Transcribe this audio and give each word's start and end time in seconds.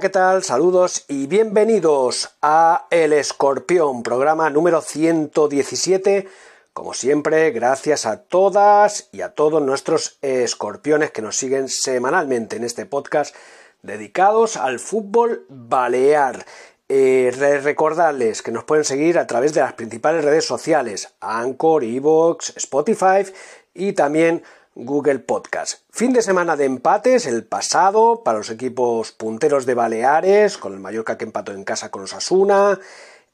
¿Qué 0.00 0.08
tal? 0.08 0.42
Saludos 0.42 1.04
y 1.08 1.26
bienvenidos 1.26 2.30
a 2.40 2.86
El 2.90 3.12
Escorpión, 3.12 4.02
programa 4.02 4.48
número 4.48 4.80
117. 4.80 6.26
Como 6.72 6.94
siempre, 6.94 7.50
gracias 7.50 8.06
a 8.06 8.22
todas 8.22 9.10
y 9.12 9.20
a 9.20 9.34
todos 9.34 9.60
nuestros 9.60 10.16
escorpiones 10.22 11.10
que 11.10 11.20
nos 11.20 11.36
siguen 11.36 11.68
semanalmente 11.68 12.56
en 12.56 12.64
este 12.64 12.86
podcast 12.86 13.36
dedicados 13.82 14.56
al 14.56 14.78
fútbol 14.78 15.44
balear. 15.50 16.46
Eh, 16.88 17.60
recordarles 17.62 18.40
que 18.40 18.52
nos 18.52 18.64
pueden 18.64 18.84
seguir 18.84 19.18
a 19.18 19.26
través 19.26 19.52
de 19.52 19.60
las 19.60 19.74
principales 19.74 20.24
redes 20.24 20.46
sociales, 20.46 21.12
Anchor, 21.20 21.84
Evox, 21.84 22.56
Spotify 22.56 23.30
y 23.74 23.92
también 23.92 24.42
Google 24.74 25.18
Podcast. 25.18 25.80
Fin 25.90 26.12
de 26.12 26.22
semana 26.22 26.56
de 26.56 26.64
empates, 26.64 27.26
el 27.26 27.44
pasado, 27.44 28.22
para 28.24 28.38
los 28.38 28.50
equipos 28.50 29.12
punteros 29.12 29.66
de 29.66 29.74
Baleares, 29.74 30.58
con 30.58 30.72
el 30.72 30.80
Mallorca 30.80 31.18
que 31.18 31.24
empató 31.24 31.52
en 31.52 31.64
casa 31.64 31.90
con 31.90 32.02
los 32.02 32.14
Asuna, 32.14 32.78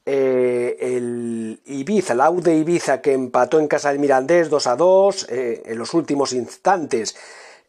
eh, 0.05 0.77
el 0.79 1.61
Ibiza, 1.65 2.13
el 2.13 2.21
Aude 2.21 2.55
Ibiza 2.55 3.01
que 3.01 3.13
empató 3.13 3.59
en 3.59 3.67
casa 3.67 3.89
del 3.89 3.99
Mirandés 3.99 4.49
2 4.49 4.67
a 4.67 4.75
2, 4.75 5.27
eh, 5.29 5.63
en 5.65 5.77
los 5.77 5.93
últimos 5.93 6.33
instantes 6.33 7.15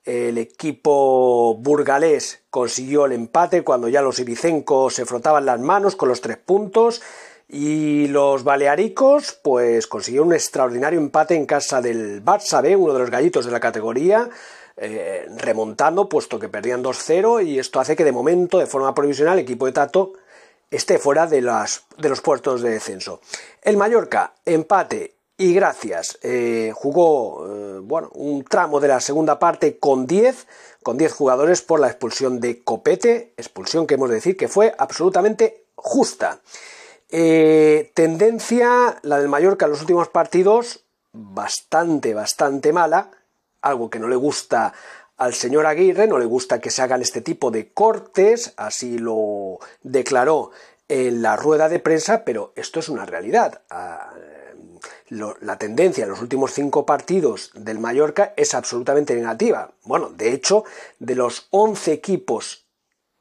el 0.08 0.38
equipo 0.38 1.55
burgalés 1.56 2.41
consiguió 2.48 3.05
el 3.05 3.12
empate 3.12 3.62
cuando 3.62 3.88
ya 3.88 4.00
los 4.00 4.19
ibicencos 4.19 4.94
se 4.94 5.05
frotaban 5.05 5.44
las 5.44 5.60
manos 5.60 5.97
con 5.97 6.08
los 6.08 6.22
tres 6.22 6.38
puntos 6.38 7.03
y 7.48 8.08
los 8.08 8.44
balearicos, 8.44 9.32
pues 9.42 9.86
consiguieron 9.86 10.28
un 10.28 10.34
extraordinario 10.34 11.00
empate 11.00 11.34
en 11.34 11.46
casa 11.46 11.80
del 11.80 12.22
Barça 12.22 12.62
B, 12.62 12.77
uno 12.77 12.92
de 12.92 12.98
los 12.98 13.10
gallitos 13.10 13.46
de 13.46 13.52
la 13.52 13.60
categoría, 13.60 14.28
eh, 14.77 15.27
remontando, 15.38 16.08
puesto 16.08 16.38
que 16.38 16.50
perdían 16.50 16.84
2-0, 16.84 17.44
y 17.44 17.58
esto 17.58 17.80
hace 17.80 17.96
que 17.96 18.04
de 18.04 18.12
momento, 18.12 18.58
de 18.58 18.66
forma 18.66 18.94
provisional, 18.94 19.38
el 19.38 19.44
equipo 19.44 19.64
de 19.64 19.72
Tato 19.72 20.12
esté 20.70 20.98
fuera 20.98 21.26
de, 21.26 21.41
los 21.41 22.20
puertos 22.22 22.60
de 22.60 22.70
descenso. 22.70 23.20
El 23.62 23.78
Mallorca, 23.78 24.34
empate 24.44 25.14
y 25.38 25.54
gracias. 25.54 26.19
Eh, 26.22 26.72
jugó 26.74 27.46
eh, 27.46 27.78
bueno, 27.82 28.10
un 28.12 28.44
tramo 28.44 28.78
de 28.78 28.88
la 28.88 29.00
segunda 29.00 29.38
parte 29.38 29.78
con 29.78 30.06
10, 30.06 30.47
con 30.82 30.98
10 30.98 31.12
jugadores 31.12 31.62
por 31.62 31.80
la 31.80 31.88
expulsión 31.88 32.41
de 32.41 32.62
Copete, 32.62 33.32
expulsión 33.38 33.86
que 33.86 33.94
hemos 33.94 34.10
de 34.10 34.16
decir 34.16 34.36
que 34.36 34.48
fue 34.48 34.75
absolutamente 34.76 35.65
justa. 35.75 36.41
Eh, 37.10 37.91
tendencia, 37.94 38.98
la 39.02 39.19
del 39.19 39.28
Mallorca 39.28 39.64
en 39.66 39.72
los 39.72 39.80
últimos 39.80 40.08
partidos, 40.08 40.84
bastante, 41.12 42.14
bastante 42.14 42.72
mala, 42.72 43.10
algo 43.62 43.88
que 43.91 43.98
no 43.98 44.08
le 44.08 44.16
gusta 44.16 44.74
al 45.16 45.34
señor 45.34 45.66
Aguirre, 45.66 46.06
no 46.06 46.18
le 46.18 46.26
gusta 46.26 46.60
que 46.60 46.70
se 46.70 46.82
hagan 46.82 47.02
este 47.02 47.22
tipo 47.22 47.50
de 47.50 47.72
cortes, 47.72 48.52
así 48.56 48.98
lo 48.98 49.58
declaró 49.82 50.50
en 50.88 51.22
la 51.22 51.36
rueda 51.36 51.68
de 51.68 51.80
prensa, 51.80 52.24
pero 52.24 52.52
esto 52.56 52.80
es 52.80 52.88
una 52.88 53.04
realidad. 53.04 53.62
Ah, 53.70 54.12
la 55.10 55.58
tendencia 55.58 56.04
en 56.04 56.10
los 56.10 56.20
últimos 56.20 56.52
cinco 56.52 56.86
partidos 56.86 57.50
del 57.54 57.78
Mallorca 57.78 58.32
es 58.36 58.54
absolutamente 58.54 59.14
negativa. 59.14 59.72
Bueno, 59.84 60.10
de 60.10 60.32
hecho, 60.32 60.64
de 60.98 61.14
los 61.14 61.48
11 61.50 61.92
equipos 61.92 62.67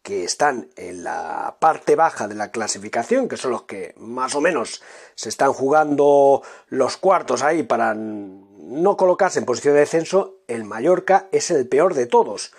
que 0.07 0.23
están 0.23 0.69
en 0.77 1.03
la 1.03 1.57
parte 1.59 1.97
baja 1.97 2.29
de 2.29 2.35
la 2.35 2.49
clasificación, 2.49 3.27
que 3.27 3.35
son 3.35 3.51
los 3.51 3.63
que 3.63 3.93
más 3.97 4.35
o 4.35 4.39
menos 4.39 4.81
se 5.15 5.27
están 5.27 5.51
jugando 5.51 6.43
los 6.69 6.95
cuartos 6.95 7.43
ahí 7.43 7.63
para 7.63 7.93
no 7.93 8.95
colocarse 8.95 9.39
en 9.39 9.43
posición 9.43 9.73
de 9.73 9.81
descenso, 9.81 10.37
el 10.47 10.63
Mallorca 10.63 11.27
es 11.33 11.51
el 11.51 11.67
peor 11.67 11.93
de 11.93 12.05
todos 12.05 12.53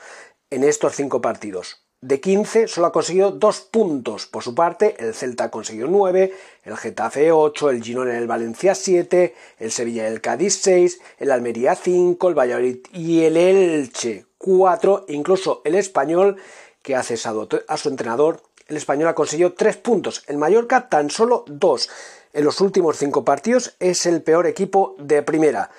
en 0.50 0.62
estos 0.62 0.94
cinco 0.94 1.22
partidos. 1.22 1.86
De 2.02 2.20
15 2.20 2.68
solo 2.68 2.88
ha 2.88 2.92
conseguido 2.92 3.30
dos 3.30 3.62
puntos 3.62 4.26
por 4.26 4.42
su 4.42 4.54
parte, 4.54 4.94
el 4.98 5.14
Celta 5.14 5.44
ha 5.44 5.50
conseguido 5.50 5.88
9, 5.88 6.34
el 6.64 6.76
Getafe 6.76 7.32
8, 7.32 7.70
el 7.70 7.82
Girona 7.82 8.18
el 8.18 8.26
Valencia 8.26 8.74
7, 8.74 9.34
el 9.58 9.72
Sevilla 9.72 10.06
el 10.06 10.20
Cádiz 10.20 10.60
6, 10.60 11.00
el 11.16 11.30
Almería 11.30 11.74
5, 11.74 12.28
el 12.28 12.38
Valladolid 12.38 12.86
y 12.92 13.22
el 13.22 13.38
Elche 13.38 14.26
4, 14.36 15.06
incluso 15.08 15.62
el 15.64 15.74
Español 15.74 16.36
que 16.82 16.96
ha 16.96 17.02
cesado 17.02 17.48
a 17.66 17.76
su 17.76 17.88
entrenador, 17.88 18.42
el 18.66 18.76
español 18.76 19.08
ha 19.08 19.14
conseguido 19.14 19.54
tres 19.54 19.76
puntos, 19.76 20.22
el 20.26 20.36
Mallorca 20.36 20.88
tan 20.88 21.10
solo 21.10 21.44
dos. 21.46 21.88
En 22.32 22.44
los 22.44 22.60
últimos 22.60 22.98
cinco 22.98 23.24
partidos 23.24 23.74
es 23.80 24.04
el 24.04 24.22
peor 24.22 24.46
equipo 24.46 24.94
de 24.98 25.22
primera. 25.22 25.70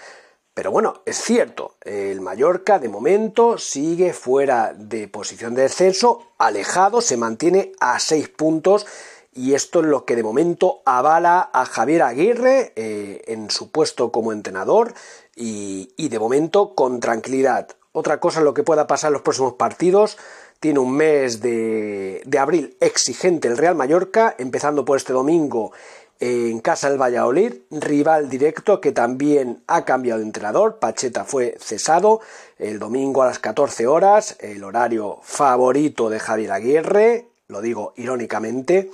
Pero 0.53 0.71
bueno, 0.71 1.03
es 1.05 1.17
cierto, 1.17 1.75
el 1.81 2.19
Mallorca 2.19 2.79
de 2.79 2.89
momento 2.89 3.57
sigue 3.57 4.11
fuera 4.11 4.73
de 4.75 5.07
posición 5.07 5.55
de 5.55 5.61
descenso, 5.61 6.33
alejado, 6.37 6.99
se 6.99 7.15
mantiene 7.15 7.71
a 7.79 7.99
seis 7.99 8.27
puntos 8.27 8.85
y 9.31 9.53
esto 9.53 9.79
es 9.79 9.85
lo 9.85 10.03
que 10.03 10.15
de 10.15 10.23
momento 10.23 10.81
avala 10.83 11.49
a 11.53 11.65
Javier 11.65 12.01
Aguirre 12.01 12.73
eh, 12.75 13.21
en 13.27 13.51
su 13.51 13.71
puesto 13.71 14.11
como 14.11 14.33
entrenador 14.33 14.93
y, 15.35 15.93
y 15.95 16.09
de 16.09 16.19
momento 16.19 16.73
con 16.75 16.99
tranquilidad. 16.99 17.69
Otra 17.91 18.19
cosa 18.19 18.39
es 18.39 18.45
lo 18.45 18.53
que 18.53 18.63
pueda 18.63 18.85
pasar 18.85 19.09
en 19.09 19.13
los 19.13 19.21
próximos 19.21 19.53
partidos 19.53 20.17
tiene 20.59 20.79
un 20.79 20.91
mes 20.91 21.41
de, 21.41 22.21
abril 22.39 22.75
exigente 22.79 23.47
el 23.47 23.57
Real 23.57 23.75
Mallorca, 23.75 24.35
empezando 24.37 24.85
por 24.85 24.97
este 24.97 25.13
domingo 25.13 25.71
en 26.19 26.59
casa 26.59 26.89
del 26.89 27.01
Valladolid, 27.01 27.53
rival 27.71 28.29
directo 28.29 28.81
que 28.81 28.91
también 28.91 29.63
ha 29.67 29.85
cambiado 29.85 30.19
de 30.19 30.25
entrenador, 30.25 30.77
Pacheta 30.77 31.23
fue 31.23 31.55
cesado 31.59 32.19
el 32.57 32.77
domingo 32.77 33.23
a 33.23 33.27
las 33.27 33.39
14 33.39 33.87
horas, 33.87 34.35
el 34.39 34.65
horario 34.65 35.19
favorito 35.23 36.09
de 36.09 36.19
Javier 36.19 36.51
Aguirre, 36.51 37.27
lo 37.47 37.61
digo 37.61 37.93
irónicamente, 37.95 38.91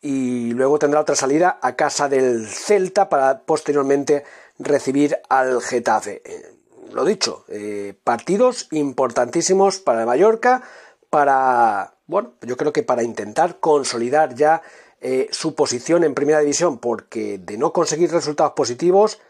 y 0.00 0.52
luego 0.52 0.78
tendrá 0.78 1.00
otra 1.00 1.14
salida 1.14 1.58
a 1.60 1.76
casa 1.76 2.08
del 2.08 2.48
Celta 2.48 3.10
para 3.10 3.40
posteriormente 3.40 4.24
recibir 4.58 5.18
al 5.28 5.60
Getafe. 5.60 6.22
Eh, 6.24 6.54
lo 6.92 7.04
dicho, 7.04 7.44
eh, 7.48 7.94
partidos 8.02 8.68
importantísimos 8.70 9.78
para 9.78 10.00
el 10.00 10.06
Mallorca, 10.06 10.62
para, 11.12 11.92
bueno, 12.06 12.32
yo 12.40 12.56
creo 12.56 12.72
que 12.72 12.82
para 12.82 13.02
intentar 13.02 13.60
consolidar 13.60 14.34
ya 14.34 14.62
eh, 15.02 15.28
su 15.30 15.54
posición 15.54 16.04
en 16.04 16.14
primera 16.14 16.40
división, 16.40 16.78
porque 16.78 17.36
de 17.36 17.58
no 17.58 17.74
conseguir 17.74 18.10
resultados 18.10 18.54
positivos, 18.54 19.20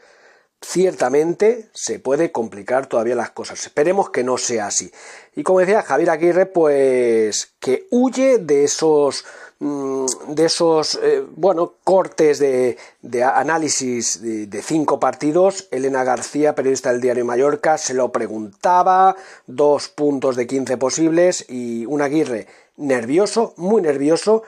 ciertamente 0.62 1.68
se 1.72 1.98
puede 1.98 2.32
complicar 2.32 2.86
todavía 2.86 3.14
las 3.14 3.30
cosas. 3.30 3.66
Esperemos 3.66 4.10
que 4.10 4.24
no 4.24 4.38
sea 4.38 4.68
así. 4.68 4.90
Y 5.34 5.42
como 5.42 5.60
decía 5.60 5.82
Javier 5.82 6.10
Aguirre, 6.10 6.46
pues 6.46 7.52
que 7.58 7.86
huye 7.90 8.38
de 8.38 8.64
esos 8.64 9.24
Mm, 9.64 10.06
de 10.34 10.46
esos 10.46 10.98
eh, 11.00 11.24
bueno 11.36 11.74
cortes 11.84 12.40
de, 12.40 12.76
análisis 13.22 14.20
de, 14.20 14.60
cinco 14.60 14.98
partidos 14.98 15.68
Elena 15.70 16.02
García 16.02 16.56
periodista 16.56 16.90
del 16.90 17.00
diario 17.00 17.24
Mallorca 17.24 17.78
se 17.78 17.94
lo 17.94 18.10
preguntaba 18.10 19.14
dos 19.46 19.88
puntos 19.88 20.34
de 20.34 20.48
15 20.48 20.78
posibles 20.78 21.46
y 21.48 21.86
un 21.86 22.02
Aguirre 22.02 22.48
nervioso 22.76 23.54
muy 23.56 23.82
nervioso 23.82 24.42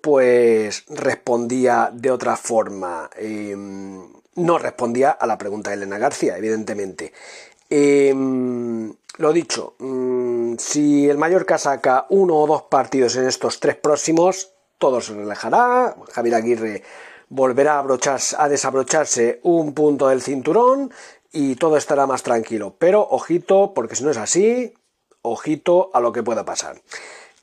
pues 0.00 0.84
respondía 0.88 1.90
de 1.92 2.12
otra 2.12 2.36
forma 2.36 3.10
em, 3.16 4.19
no 4.36 4.58
respondía 4.58 5.10
a 5.10 5.26
la 5.26 5.38
pregunta 5.38 5.70
de 5.70 5.76
Elena 5.76 5.98
García 5.98 6.36
evidentemente 6.36 7.12
em, 7.68 8.92
lo 9.18 9.32
dicho, 9.32 9.74
mm, 9.78 10.54
si 10.56 11.08
el 11.08 11.18
Mallorca 11.18 11.58
saca 11.58 12.06
uno 12.08 12.36
o 12.36 12.46
dos 12.46 12.62
partidos 12.62 13.16
en 13.16 13.26
estos 13.26 13.60
tres 13.60 13.76
próximos, 13.76 14.52
todo 14.78 15.00
se 15.02 15.14
relajará, 15.14 15.94
Javier 16.12 16.36
Aguirre 16.36 16.82
volverá 17.28 17.78
a, 17.80 17.84
a 18.38 18.48
desabrocharse 18.48 19.40
un 19.42 19.74
punto 19.74 20.08
del 20.08 20.22
cinturón 20.22 20.90
y 21.32 21.56
todo 21.56 21.76
estará 21.76 22.06
más 22.06 22.22
tranquilo. 22.22 22.76
Pero 22.78 23.06
ojito, 23.10 23.72
porque 23.74 23.94
si 23.94 24.04
no 24.04 24.10
es 24.10 24.16
así, 24.16 24.74
ojito 25.22 25.90
a 25.92 26.00
lo 26.00 26.12
que 26.12 26.22
pueda 26.22 26.44
pasar. 26.44 26.80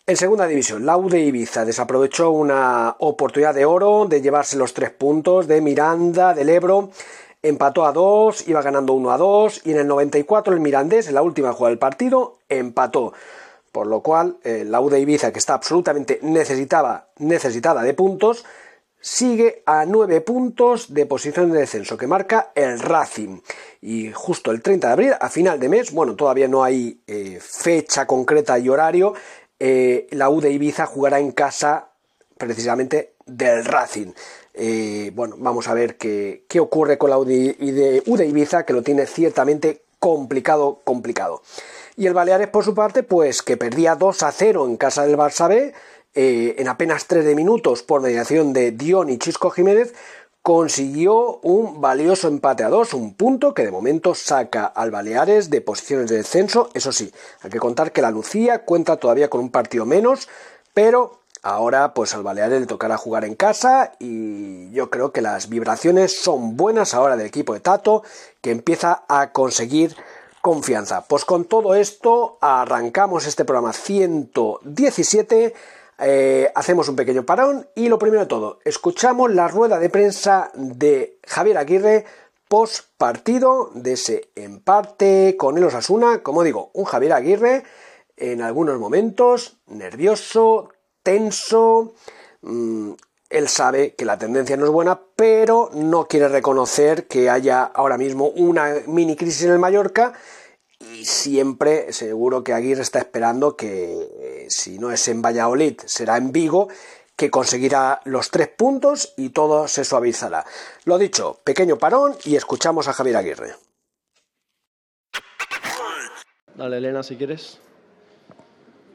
En 0.10 0.16
segunda 0.16 0.48
división, 0.48 0.86
Laude 0.86 1.20
Ibiza 1.20 1.66
desaprovechó 1.66 2.32
una 2.32 2.96
oportunidad 3.00 3.54
de 3.54 3.66
oro 3.66 4.06
de 4.06 4.22
llevarse 4.22 4.56
los 4.56 4.74
tres 4.74 4.90
puntos 4.90 5.48
de 5.48 5.60
Miranda, 5.60 6.34
del 6.34 6.48
Ebro. 6.48 6.92
Empató 7.44 7.86
a 7.86 7.92
dos, 7.92 8.48
iba 8.48 8.62
ganando 8.62 8.94
1 8.94 9.12
a 9.12 9.18
2 9.18 9.64
y 9.66 9.72
en 9.72 9.80
el 9.80 9.88
94 9.88 10.54
el 10.54 10.62
Mirandés, 10.62 11.10
en 11.10 11.16
la 11.16 11.24
última 11.24 11.52
jugada 11.52 11.72
del 11.72 11.78
partido, 11.78 12.38
empató. 12.48 13.12
Por 13.74 13.88
lo 13.88 14.02
cual, 14.02 14.38
eh, 14.46 14.64
Laude 14.66 14.98
Ibiza, 14.98 15.34
que 15.34 15.40
está 15.40 15.56
absolutamente 15.56 16.20
necesitada, 16.22 17.10
necesitada 17.18 17.84
de 17.84 17.94
puntos, 17.94 18.46
sigue 19.02 19.62
a 19.66 19.86
9 19.86 20.22
puntos 20.22 20.94
de 20.94 21.06
posición 21.06 21.52
de 21.52 21.60
descenso 21.60 21.98
que 21.98 22.08
marca 22.08 22.54
el 22.56 22.80
Racing. 22.80 23.42
Y 23.82 24.14
justo 24.14 24.52
el 24.52 24.62
30 24.62 24.88
de 24.88 24.94
abril, 24.94 25.14
a 25.20 25.28
final 25.28 25.60
de 25.60 25.68
mes, 25.68 25.92
bueno, 25.92 26.16
todavía 26.16 26.48
no 26.48 26.64
hay 26.64 27.02
eh, 27.08 27.40
fecha 27.42 28.08
concreta 28.08 28.58
y 28.58 28.70
horario, 28.70 29.14
eh, 29.60 30.08
la 30.12 30.30
U 30.30 30.42
de 30.42 30.52
Ibiza 30.52 30.86
jugará 30.86 31.20
en 31.20 31.32
casa 31.32 31.90
precisamente 32.38 33.14
del 33.26 33.66
Racing. 33.66 34.14
Eh, 34.54 35.12
bueno, 35.14 35.36
vamos 35.38 35.68
a 35.68 35.74
ver 35.74 35.98
qué, 35.98 36.44
qué 36.48 36.60
ocurre 36.60 36.98
con 36.98 37.10
la 37.10 37.18
U 37.18 37.26
de, 37.26 38.04
U 38.06 38.18
de 38.18 38.26
Ibiza, 38.26 38.66
que 38.66 38.74
lo 38.74 38.82
tiene 38.82 39.06
ciertamente 39.06 39.82
complicado, 40.00 40.82
complicado. 40.84 41.42
Y 41.96 42.06
el 42.08 42.14
Baleares, 42.14 42.48
por 42.48 42.64
su 42.64 42.76
parte, 42.76 43.04
pues 43.04 43.42
que 43.42 43.58
perdía 43.58 43.96
2 43.96 44.24
a 44.24 44.32
0 44.32 44.66
en 44.66 44.78
casa 44.78 45.06
del 45.06 45.18
Barça 45.18 45.48
B, 45.48 45.74
eh, 46.14 46.56
en 46.58 46.68
apenas 46.68 47.08
3 47.08 47.26
de 47.26 47.36
minutos 47.36 47.84
por 47.84 48.02
mediación 48.02 48.54
de 48.54 48.72
Dion 48.72 49.10
y 49.10 49.18
Chisco 49.18 49.50
Jiménez, 49.50 49.94
consiguió 50.48 51.42
un 51.42 51.82
valioso 51.82 52.30
empate 52.30 52.64
a 52.64 52.70
2, 52.70 52.94
un 52.94 53.16
punto 53.16 53.54
que 53.54 53.66
de 53.66 53.72
momento 53.72 54.16
saca 54.16 54.64
al 54.64 54.92
Baleares 54.92 55.50
de 55.50 55.60
posiciones 55.60 56.10
de 56.10 56.16
descenso. 56.16 56.70
Eso 56.74 56.94
sí, 56.94 57.12
hay 57.42 57.50
que 57.50 57.60
contar 57.60 57.92
que 57.92 58.02
la 58.02 58.12
Lucía 58.12 58.64
cuenta 58.64 58.96
todavía 58.96 59.30
con 59.30 59.42
un 59.42 59.50
partido 59.50 59.86
menos, 59.86 60.30
pero 60.74 61.20
ahora 61.44 61.94
pues 61.94 62.14
al 62.14 62.24
Baleares 62.24 62.62
le 62.62 62.66
tocará 62.66 62.96
jugar 62.96 63.26
en 63.26 63.36
casa 63.36 63.92
y 64.00 64.72
yo 64.72 64.90
creo 64.90 65.12
que 65.12 65.22
las 65.22 65.50
vibraciones 65.50 66.18
son 66.18 66.56
buenas 66.56 66.94
ahora 66.94 67.18
del 67.18 67.28
equipo 67.28 67.54
de 67.54 67.60
Tato, 67.60 68.04
que 68.40 68.52
empieza 68.52 69.04
a 69.10 69.34
conseguir 69.34 69.98
confianza. 70.42 71.02
Pues 71.10 71.26
con 71.26 71.44
todo 71.44 71.76
esto 71.76 72.38
arrancamos 72.40 73.28
este 73.28 73.44
programa 73.44 73.74
117 73.74 75.54
eh, 76.00 76.52
hacemos 76.54 76.90
un 76.90 76.96
pequeño 76.96 77.26
parón 77.26 77.68
y 77.76 77.90
lo 77.90 77.98
primero 77.98 78.22
de 78.22 78.28
todo, 78.28 78.60
escuchamos 78.66 79.32
la 79.34 79.48
rueda 79.48 79.80
de 79.80 79.90
prensa 79.90 80.52
de 80.54 81.18
Javier 81.26 81.58
Aguirre 81.58 82.06
post 82.48 82.86
partido 82.98 83.72
de 83.74 83.94
ese 83.94 84.30
empate 84.36 85.36
con 85.38 85.58
el 85.58 85.64
Osasuna. 85.64 86.24
Como 86.24 86.44
digo, 86.44 86.72
un 86.74 86.86
Javier 86.86 87.14
Aguirre 87.14 87.64
en 88.16 88.42
algunos 88.42 88.80
momentos 88.80 89.58
nervioso, 89.68 90.70
tenso. 91.04 91.94
Mm, 92.42 92.92
él 93.30 93.48
sabe 93.50 93.94
que 93.96 94.06
la 94.06 94.18
tendencia 94.18 94.56
no 94.56 94.66
es 94.66 94.72
buena, 94.72 95.02
pero 95.16 95.70
no 95.74 96.08
quiere 96.08 96.30
reconocer 96.30 97.08
que 97.08 97.30
haya 97.30 97.64
ahora 97.64 97.98
mismo 97.98 98.28
una 98.28 98.76
mini 98.88 99.16
crisis 99.16 99.44
en 99.44 99.52
el 99.52 99.60
Mallorca 99.60 100.14
y 100.98 101.06
siempre 101.06 101.94
seguro 101.94 102.44
que 102.44 102.54
Aguirre 102.54 102.82
está 102.82 102.98
esperando 103.00 103.56
que 103.56 104.10
eh, 104.20 104.46
si 104.50 104.80
no 104.80 104.92
es 104.92 105.08
en 105.08 105.22
Valladolid 105.22 105.80
será 105.86 106.18
en 106.18 106.32
Vigo 106.32 106.70
que 107.16 107.30
conseguirá 107.30 108.02
los 108.06 108.32
tres 108.32 108.48
puntos 108.48 109.14
y 109.16 109.30
todo 109.30 109.68
se 109.68 109.84
suavizará. 109.84 110.46
Lo 110.86 110.98
dicho, 110.98 111.40
pequeño 111.44 111.78
parón 111.78 112.16
y 112.26 112.36
escuchamos 112.36 112.88
a 112.88 112.94
Javier 112.94 113.18
Aguirre. 113.18 113.56
Dale, 116.56 116.78
Elena, 116.78 117.04
si 117.04 117.16
quieres. 117.16 117.60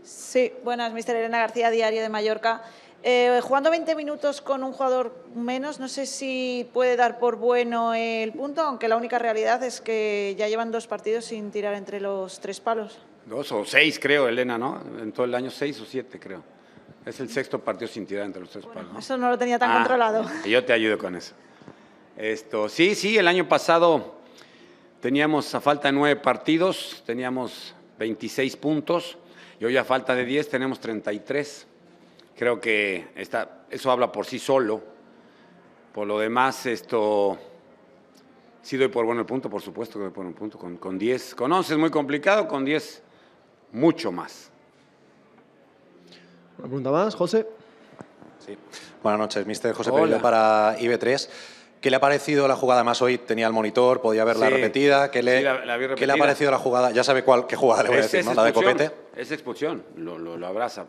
Sí, 0.03 0.53
buenas, 0.65 0.93
mister 0.93 1.15
Elena 1.15 1.39
García, 1.39 1.71
Diario 1.71 2.03
de 2.03 2.09
Mallorca. 2.09 2.63
Eh, 3.05 3.41
jugando 3.43 3.71
20 3.71 3.97
minutos 3.97 4.41
con 4.41 4.63
un 4.63 4.73
jugador 4.73 5.27
menos, 5.35 5.81
no 5.81 5.89
sé 5.89 6.07
si 6.07 6.69
puede 6.73 6.95
dar 6.95 7.19
por 7.19 7.35
bueno 7.35 7.95
el 7.95 8.33
punto, 8.33 8.63
aunque 8.63 8.87
la 8.87 8.97
única 8.97 9.19
realidad 9.19 9.61
es 9.65 9.81
que 9.81 10.37
ya 10.39 10.47
llevan 10.47 10.71
dos 10.71 10.87
partidos 10.87 11.25
sin 11.25 11.51
tirar 11.51 11.75
entre 11.75 12.01
los 12.01 12.39
tres 12.39 12.61
palos. 12.61 12.99
Dos 13.27 13.51
o 13.51 13.65
seis, 13.65 13.99
creo, 13.99 14.29
Elena, 14.29 14.57
¿no? 14.57 14.81
En 15.01 15.11
todo 15.11 15.27
el 15.27 15.35
año 15.35 15.51
seis 15.51 15.81
o 15.81 15.85
siete, 15.85 16.21
creo. 16.21 16.45
Es 17.05 17.19
el 17.19 17.29
sexto 17.29 17.59
partido 17.59 17.89
sin 17.89 18.07
tirar 18.07 18.25
entre 18.27 18.41
los 18.41 18.51
tres 18.51 18.67
palos. 18.67 18.93
Eso 18.97 19.17
no 19.17 19.29
lo 19.31 19.37
tenía 19.37 19.59
tan 19.59 19.73
ah, 19.73 19.75
controlado. 19.79 20.25
Yo 20.47 20.65
te 20.65 20.73
ayudo 20.73 20.97
con 20.97 21.17
eso. 21.17 21.35
Esto, 22.17 22.69
sí, 22.69 22.95
sí, 22.95 23.19
el 23.19 23.27
año 23.27 23.49
pasado 23.49 24.15
teníamos 25.01 25.53
a 25.57 25.61
falta 25.61 25.89
de 25.89 25.93
nueve 25.93 26.21
partidos, 26.21 27.03
teníamos 27.05 27.75
26 27.99 28.57
puntos 28.59 29.19
y 29.59 29.65
hoy 29.65 29.77
a 29.77 29.83
falta 29.83 30.15
de 30.15 30.25
10 30.25 30.49
tenemos 30.49 30.79
33. 30.79 31.67
Creo 32.37 32.61
que 32.61 33.09
eso 33.71 33.91
habla 33.91 34.11
por 34.11 34.27
sí 34.27 34.39
solo. 34.39 34.81
Por 35.93 36.07
lo 36.07 36.19
demás, 36.19 36.67
esto 36.67 37.39
sí 38.63 38.77
doy 38.77 38.89
por 38.89 39.05
bueno 39.05 39.21
el 39.21 39.27
punto, 39.27 39.51
por 39.51 39.61
supuesto 39.61 39.99
que 39.99 40.05
doy 40.05 40.13
por 40.13 40.25
un 40.25 40.33
punto. 40.33 40.59
Con, 40.59 40.99
10, 40.99 41.35
con 41.35 41.53
11 41.53 41.75
es 41.75 41.79
muy 41.79 41.91
complicado, 41.91 42.49
con 42.49 42.65
10 42.65 43.03
mucho 43.73 44.11
más. 44.11 44.51
Una 46.59 46.69
pregunta 46.69 46.91
más, 46.91 47.15
José. 47.15 47.47
Sí. 48.39 48.57
Buenas 49.03 49.21
noches, 49.21 49.47
mister 49.47 49.75
José 49.75 49.93
Pérez 49.93 50.21
para 50.21 50.79
IB3. 50.79 51.29
¿Qué 51.81 51.91
le 51.91 51.97
ha 51.97 52.01
parecido 52.01 52.47
la 52.47 52.55
jugada 52.55 52.85
más 52.85 53.03
hoy? 53.03 53.19
Tenía 53.19 53.49
el 53.49 53.53
monitor, 53.53 54.01
podía 54.01 54.25
verla 54.25 54.49
repetida. 54.49 55.11
¿Qué 55.11 55.23
le, 55.23 55.45
¿Qué 55.97 56.07
le 56.07 56.13
ha 56.13 56.17
parecido 56.17 56.53
la 56.53 56.59
jugada? 56.59 56.93
Ya 56.93 57.03
sabe 57.03 57.25
cuál, 57.25 57.47
qué 57.49 57.57
jugada 57.57 57.83
le 57.83 57.89
voy 57.89 57.99
a 57.99 58.03
decir, 58.03 58.25
¿no? 58.25 58.35
La 58.35 58.45
de 58.45 58.53
Copete. 58.53 58.91
Es 59.17 59.33
expulsión, 59.33 59.85
lo, 59.97 60.17
lo, 60.17 60.37
lo 60.37 60.47
abraza 60.47 60.87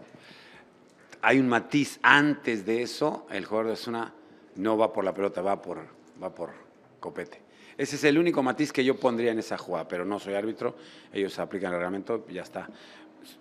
hay 1.23 1.39
un 1.39 1.47
matiz 1.47 1.99
antes 2.03 2.65
de 2.65 2.81
eso, 2.81 3.25
el 3.31 3.45
jugador 3.45 3.67
de 3.67 3.73
Osuna 3.73 4.13
no 4.55 4.77
va 4.77 4.91
por 4.91 5.05
la 5.05 5.13
pelota, 5.13 5.41
va 5.41 5.61
por, 5.61 5.79
va 6.21 6.35
por 6.35 6.51
copete. 6.99 7.41
Ese 7.77 7.95
es 7.95 8.03
el 8.03 8.17
único 8.17 8.43
matiz 8.43 8.73
que 8.73 8.83
yo 8.83 8.99
pondría 8.99 9.31
en 9.31 9.39
esa 9.39 9.57
jugada, 9.57 9.87
pero 9.87 10.03
no 10.03 10.19
soy 10.19 10.33
árbitro, 10.33 10.75
ellos 11.13 11.39
aplican 11.39 11.71
el 11.71 11.77
reglamento, 11.77 12.27
ya 12.27 12.41
está. 12.41 12.67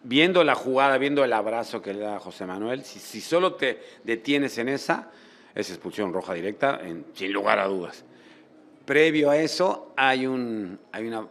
Viendo 0.04 0.44
la 0.44 0.54
jugada, 0.54 0.96
viendo 0.96 1.24
el 1.24 1.32
abrazo 1.32 1.82
que 1.82 1.92
le 1.92 2.00
da 2.00 2.20
José 2.20 2.46
Manuel, 2.46 2.84
si, 2.84 3.20
solo 3.20 3.56
te 3.56 3.80
detienes 4.04 4.56
en 4.58 4.68
esa, 4.68 5.10
es 5.52 5.68
expulsión 5.68 6.12
roja 6.12 6.34
directa, 6.34 6.80
sin 7.14 7.32
lugar 7.32 7.58
a 7.58 7.66
dudas. 7.66 8.04
Previo 8.84 9.28
a 9.28 9.38
eso 9.38 9.92
hay, 9.96 10.28
un, 10.28 10.78
hay 10.92 11.08
una 11.08 11.26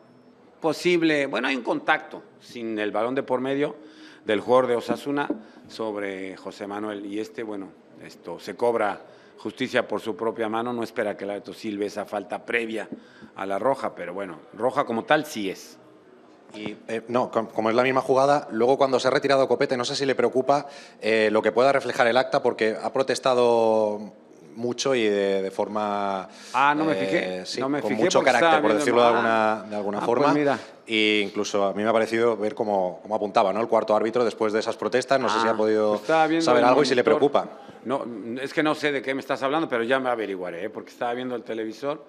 posible, 0.59 1.27
bueno, 1.27 1.47
hay 1.47 1.55
un 1.55 1.63
contacto 1.63 2.23
sin 2.41 2.77
el 2.77 2.91
balón 2.91 3.15
de 3.15 3.23
por 3.23 3.39
medio 3.39 3.77
del 4.25 4.41
jugador 4.41 4.67
de 4.67 4.75
Osasuna 4.75 5.29
sobre 5.71 6.37
José 6.37 6.67
Manuel. 6.67 7.05
Y 7.05 7.19
este, 7.19 7.43
bueno, 7.43 7.69
esto 8.03 8.39
se 8.39 8.55
cobra 8.55 9.01
justicia 9.37 9.87
por 9.87 10.01
su 10.01 10.15
propia 10.15 10.47
mano, 10.49 10.71
no 10.71 10.83
espera 10.83 11.17
que 11.17 11.23
el 11.23 11.31
árbitro 11.31 11.53
silbe 11.53 11.87
esa 11.87 12.05
falta 12.05 12.45
previa 12.45 12.87
a 13.35 13.45
la 13.45 13.57
roja, 13.57 13.95
pero 13.95 14.13
bueno, 14.13 14.39
roja 14.53 14.85
como 14.85 15.03
tal 15.03 15.25
sí 15.25 15.49
es. 15.49 15.77
Y, 16.53 16.77
eh, 16.87 17.01
no, 17.07 17.31
como 17.31 17.69
es 17.69 17.75
la 17.75 17.83
misma 17.83 18.01
jugada, 18.01 18.47
luego 18.51 18.77
cuando 18.77 18.99
se 18.99 19.07
ha 19.07 19.11
retirado 19.11 19.47
Copete, 19.47 19.77
no 19.77 19.85
sé 19.85 19.95
si 19.95 20.05
le 20.05 20.15
preocupa 20.15 20.67
eh, 20.99 21.29
lo 21.31 21.41
que 21.41 21.51
pueda 21.51 21.71
reflejar 21.71 22.07
el 22.07 22.17
acta, 22.17 22.43
porque 22.43 22.77
ha 22.79 22.93
protestado 22.93 24.13
mucho 24.55 24.95
y 24.95 25.03
de, 25.07 25.51
forma. 25.51 26.27
Ah, 26.53 26.73
no 26.75 26.85
me 26.85 26.95
fijé. 26.95 27.41
Eh, 27.41 27.43
no 27.59 27.69
me 27.69 27.81
con 27.81 27.93
mucho 27.93 28.21
carácter, 28.21 28.61
por 28.61 28.73
decirlo 28.73 29.01
de 29.01 29.07
alguna, 29.07 29.65
de 29.69 29.75
alguna 29.75 29.97
ah, 29.99 30.05
forma. 30.05 30.25
Pues 30.25 30.35
mira. 30.35 30.59
Y 30.87 31.21
incluso 31.21 31.63
a 31.65 31.73
mí 31.73 31.83
me 31.83 31.89
ha 31.89 31.93
parecido 31.93 32.35
ver 32.35 32.53
cómo, 32.53 32.99
cómo 33.01 33.15
apuntaba 33.15 33.53
¿no? 33.53 33.61
el 33.61 33.67
cuarto 33.67 33.95
árbitro 33.95 34.25
después 34.25 34.51
de 34.51 34.59
esas 34.59 34.75
protestas. 34.75 35.19
No 35.19 35.29
sé 35.29 35.39
si 35.39 35.47
ha 35.47 35.51
Ah, 35.51 35.57
podido 35.57 36.01
pues 36.05 36.43
saber 36.43 36.63
algo 36.63 36.83
y 36.83 36.85
si 36.85 36.95
le 36.95 37.03
preocupa. 37.03 37.47
No, 37.85 38.05
es 38.41 38.53
que 38.53 38.61
no 38.61 38.75
sé 38.75 38.91
de 38.91 39.01
qué 39.01 39.13
me 39.13 39.21
estás 39.21 39.41
hablando, 39.43 39.67
pero 39.67 39.83
ya 39.83 39.99
me 39.99 40.09
averiguaré, 40.09 40.65
¿eh? 40.65 40.69
porque 40.69 40.91
estaba 40.91 41.13
viendo 41.13 41.35
el 41.35 41.43
televisor 41.43 42.03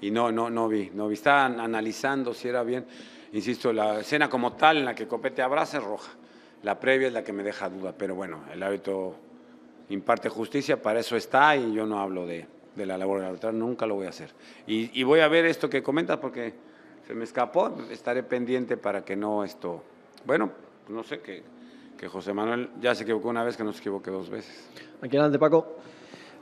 y 0.00 0.10
no, 0.10 0.30
no, 0.30 0.50
no 0.50 0.68
vi, 0.68 0.90
no 0.94 1.08
vi. 1.08 1.14
Estaba 1.14 1.46
analizando 1.46 2.34
si 2.34 2.48
era 2.48 2.62
bien. 2.62 2.86
Insisto, 3.32 3.72
la 3.72 4.00
escena 4.00 4.28
como 4.28 4.52
tal 4.54 4.78
en 4.78 4.84
la 4.84 4.94
que 4.94 5.06
Copete 5.06 5.42
abraza 5.42 5.78
es 5.78 5.84
roja. 5.84 6.12
La 6.62 6.78
previa 6.78 7.08
es 7.08 7.12
la 7.12 7.22
que 7.22 7.32
me 7.32 7.42
deja 7.42 7.68
duda, 7.68 7.94
pero 7.96 8.14
bueno, 8.14 8.44
el 8.52 8.62
árbitro 8.62 9.14
imparte 9.90 10.28
justicia, 10.28 10.80
para 10.82 11.00
eso 11.00 11.16
está 11.16 11.56
y 11.56 11.72
yo 11.72 11.86
no 11.86 12.00
hablo 12.00 12.26
de, 12.26 12.46
de 12.74 12.86
la 12.86 12.98
labor 12.98 13.20
del 13.20 13.28
arbitral, 13.28 13.58
nunca 13.58 13.86
lo 13.86 13.94
voy 13.94 14.06
a 14.06 14.10
hacer. 14.10 14.30
Y, 14.66 14.98
y 14.98 15.02
voy 15.02 15.20
a 15.20 15.28
ver 15.28 15.46
esto 15.46 15.68
que 15.68 15.82
comentas 15.82 16.18
porque 16.18 16.54
se 17.06 17.14
me 17.14 17.24
escapó, 17.24 17.74
estaré 17.90 18.22
pendiente 18.22 18.76
para 18.76 19.04
que 19.04 19.16
no 19.16 19.44
esto... 19.44 19.82
Bueno, 20.24 20.50
no 20.88 21.02
sé, 21.02 21.20
que, 21.20 21.42
que 21.96 22.08
José 22.08 22.32
Manuel 22.32 22.70
ya 22.80 22.94
se 22.94 23.04
equivocó 23.04 23.28
una 23.28 23.44
vez, 23.44 23.56
que 23.56 23.64
no 23.64 23.72
se 23.72 23.80
equivoque 23.80 24.10
dos 24.10 24.28
veces. 24.28 24.68
Aquí 25.00 25.16
adelante, 25.16 25.38
Paco. 25.38 25.76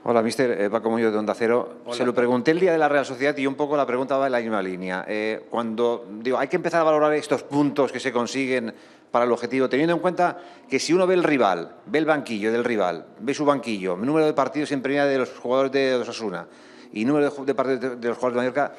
Hola, 0.09 0.23
mister. 0.23 0.53
Eh, 0.53 0.71
Paco 0.71 0.89
Muñoz 0.89 1.11
de 1.11 1.19
Onda 1.19 1.35
Cero. 1.35 1.79
Se 1.91 2.07
lo 2.07 2.15
pregunté 2.15 2.53
el 2.53 2.61
día 2.61 2.71
de 2.71 2.79
la 2.79 2.89
Real 2.89 3.05
Sociedad 3.05 3.37
y 3.37 3.45
un 3.45 3.57
poco 3.57 3.77
la 3.77 3.85
pregunta 3.85 4.17
va 4.17 4.27
en 4.27 4.33
la 4.33 4.39
misma 4.39 4.63
línea. 4.63 5.05
Eh, 5.09 5.47
cuando 5.51 6.07
digo, 6.21 6.39
hay 6.39 6.47
que 6.47 6.55
empezar 6.55 6.83
a 6.83 6.85
valorar 6.85 7.13
estos 7.15 7.43
puntos 7.43 7.91
que 7.91 7.99
se 7.99 8.13
consiguen 8.13 8.73
para 9.11 9.25
el 9.25 9.33
objetivo, 9.33 9.69
teniendo 9.69 9.95
en 9.95 9.99
cuenta 9.99 10.39
que 10.69 10.79
si 10.79 10.93
uno 10.93 11.09
ve 11.09 11.15
el 11.15 11.25
rival, 11.25 11.79
ve 11.87 11.99
el 11.99 12.05
banquillo 12.05 12.53
del 12.53 12.63
rival, 12.63 13.05
ve 13.19 13.35
su 13.35 13.45
banquillo, 13.45 13.97
número 13.97 14.27
de 14.27 14.33
partidos 14.33 14.71
en 14.71 14.81
primera 14.81 15.07
de 15.07 15.19
los 15.19 15.31
jugadores 15.31 15.73
de 15.73 15.97
Osasuna 15.97 16.47
y 16.93 17.05
número 17.05 17.29
de, 17.29 17.55
partidos 17.57 17.81
de, 17.81 17.97
de 17.97 18.09
los 18.09 18.17
jugadores 18.17 18.35
de 18.35 18.39
Mallorca, 18.39 18.77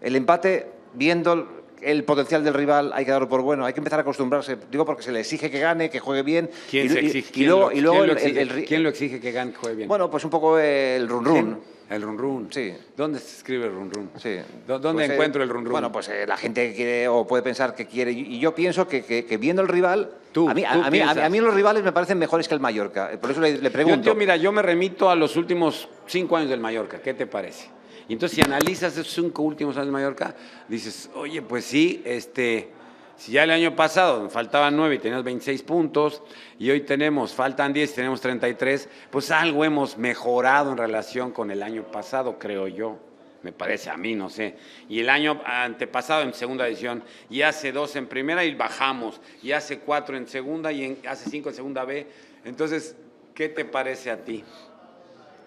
el 0.00 0.16
empate, 0.16 0.72
viendo 0.94 1.46
el 1.82 2.04
potencial 2.04 2.44
del 2.44 2.54
rival 2.54 2.92
hay 2.94 3.04
que 3.04 3.10
darlo 3.10 3.28
por 3.28 3.42
bueno, 3.42 3.64
hay 3.64 3.72
que 3.72 3.80
empezar 3.80 3.98
a 3.98 4.02
acostumbrarse, 4.02 4.56
digo 4.70 4.84
porque 4.84 5.02
se 5.02 5.12
le 5.12 5.20
exige 5.20 5.50
que 5.50 5.58
gane, 5.60 5.90
que 5.90 6.00
juegue 6.00 6.22
bien. 6.22 6.50
¿Quién, 6.70 6.86
y, 6.86 6.88
se 6.88 7.00
exige, 7.00 7.30
y, 7.34 7.46
luego, 7.46 7.72
y 7.72 7.80
luego 7.80 7.98
¿quién, 7.98 8.08
el, 8.08 8.08
lo 8.08 8.14
exige, 8.14 8.40
el, 8.40 8.64
¿quién 8.64 8.82
lo 8.82 8.88
exige 8.88 9.20
que 9.20 9.32
gane, 9.32 9.52
que 9.52 9.58
juegue 9.58 9.76
bien? 9.76 9.88
Bueno, 9.88 10.10
pues 10.10 10.24
un 10.24 10.30
poco 10.30 10.58
el 10.58 11.08
run 11.08 11.24
run. 11.24 11.58
El 11.90 12.02
run 12.02 12.18
run. 12.18 12.48
Sí. 12.50 12.74
¿Dónde 12.94 13.18
se 13.18 13.38
escribe 13.38 13.64
el 13.64 13.72
run 13.72 13.90
run? 13.90 14.10
Sí. 14.18 14.36
¿Dónde 14.66 14.92
Pues, 14.92 15.08
eh, 15.08 15.12
encuentro 15.14 15.42
el 15.42 15.48
run 15.48 15.64
run? 15.64 15.72
Bueno, 15.72 15.90
pues 15.90 16.08
eh, 16.10 16.26
la 16.26 16.36
gente 16.36 16.74
quiere 16.74 17.08
o 17.08 17.26
puede 17.26 17.42
pensar 17.42 17.74
que 17.74 17.86
quiere. 17.86 18.12
Y 18.12 18.38
yo 18.38 18.54
pienso 18.54 18.86
que, 18.86 19.02
que, 19.02 19.24
que 19.24 19.36
viendo 19.38 19.62
el 19.62 19.68
rival. 19.68 20.10
Tú, 20.32 20.50
a, 20.50 20.52
mí, 20.52 20.64
a, 20.64 20.74
tú 20.74 20.82
a, 20.84 20.90
mí, 20.90 21.00
a, 21.00 21.28
mí 21.30 21.40
los 21.40 21.54
rivales 21.54 21.82
me 21.82 21.92
parecen 21.92 22.18
mejores 22.18 22.46
que 22.46 22.52
el 22.52 22.60
Mallorca. 22.60 23.12
Por 23.18 23.30
eso 23.30 23.40
le, 23.40 23.52
le 23.52 23.62
yo, 23.62 23.72
pregunto. 23.72 24.02
yo, 24.02 24.14
mira, 24.14 24.36
yo 24.36 24.52
me 24.52 24.60
remito 24.60 25.08
a 25.08 25.16
los 25.16 25.34
últimos 25.36 25.88
cinco 26.06 26.36
años 26.36 26.50
del 26.50 26.60
Mallorca. 26.60 27.00
¿Qué 27.00 27.14
te 27.14 27.26
parece? 27.26 27.70
Y 28.08 28.14
entonces, 28.14 28.36
si 28.36 28.42
analizas 28.42 28.94
esos 28.94 29.12
cinco 29.12 29.42
últimos 29.42 29.76
años 29.76 29.86
del 29.86 29.92
Mallorca, 29.92 30.34
dices, 30.66 31.10
oye, 31.14 31.42
pues 31.42 31.66
sí, 31.66 32.02
este, 32.06 32.70
si 33.18 33.32
ya 33.32 33.44
el 33.44 33.50
año 33.50 33.76
pasado 33.76 34.30
faltaban 34.30 34.74
nueve 34.76 34.94
y 34.94 34.98
teníamos 34.98 35.24
26 35.24 35.62
puntos, 35.62 36.22
y 36.58 36.70
hoy 36.70 36.80
tenemos, 36.80 37.34
faltan 37.34 37.72
10 37.72 37.90
y 37.90 37.94
tenemos 37.94 38.20
33, 38.22 38.88
pues 39.10 39.30
algo 39.30 39.62
hemos 39.64 39.98
mejorado 39.98 40.72
en 40.72 40.78
relación 40.78 41.32
con 41.32 41.50
el 41.50 41.62
año 41.62 41.82
pasado, 41.82 42.38
creo 42.38 42.66
yo. 42.66 42.98
Me 43.42 43.52
parece 43.52 43.90
a 43.90 43.96
mí, 43.96 44.14
no 44.14 44.30
sé. 44.30 44.56
Y 44.88 45.00
el 45.00 45.10
año 45.10 45.40
antepasado 45.44 46.22
en 46.22 46.32
segunda 46.32 46.64
división, 46.64 47.04
y 47.28 47.42
hace 47.42 47.72
dos 47.72 47.94
en 47.96 48.06
primera 48.06 48.44
y 48.44 48.54
bajamos, 48.54 49.20
y 49.42 49.52
hace 49.52 49.80
cuatro 49.80 50.16
en 50.16 50.26
segunda 50.26 50.72
y 50.72 50.98
hace 51.06 51.28
cinco 51.28 51.50
en 51.50 51.54
segunda 51.54 51.84
B. 51.84 52.06
Entonces, 52.44 52.96
¿qué 53.34 53.48
te 53.48 53.64
parece 53.64 54.10
a 54.10 54.24
ti? 54.24 54.44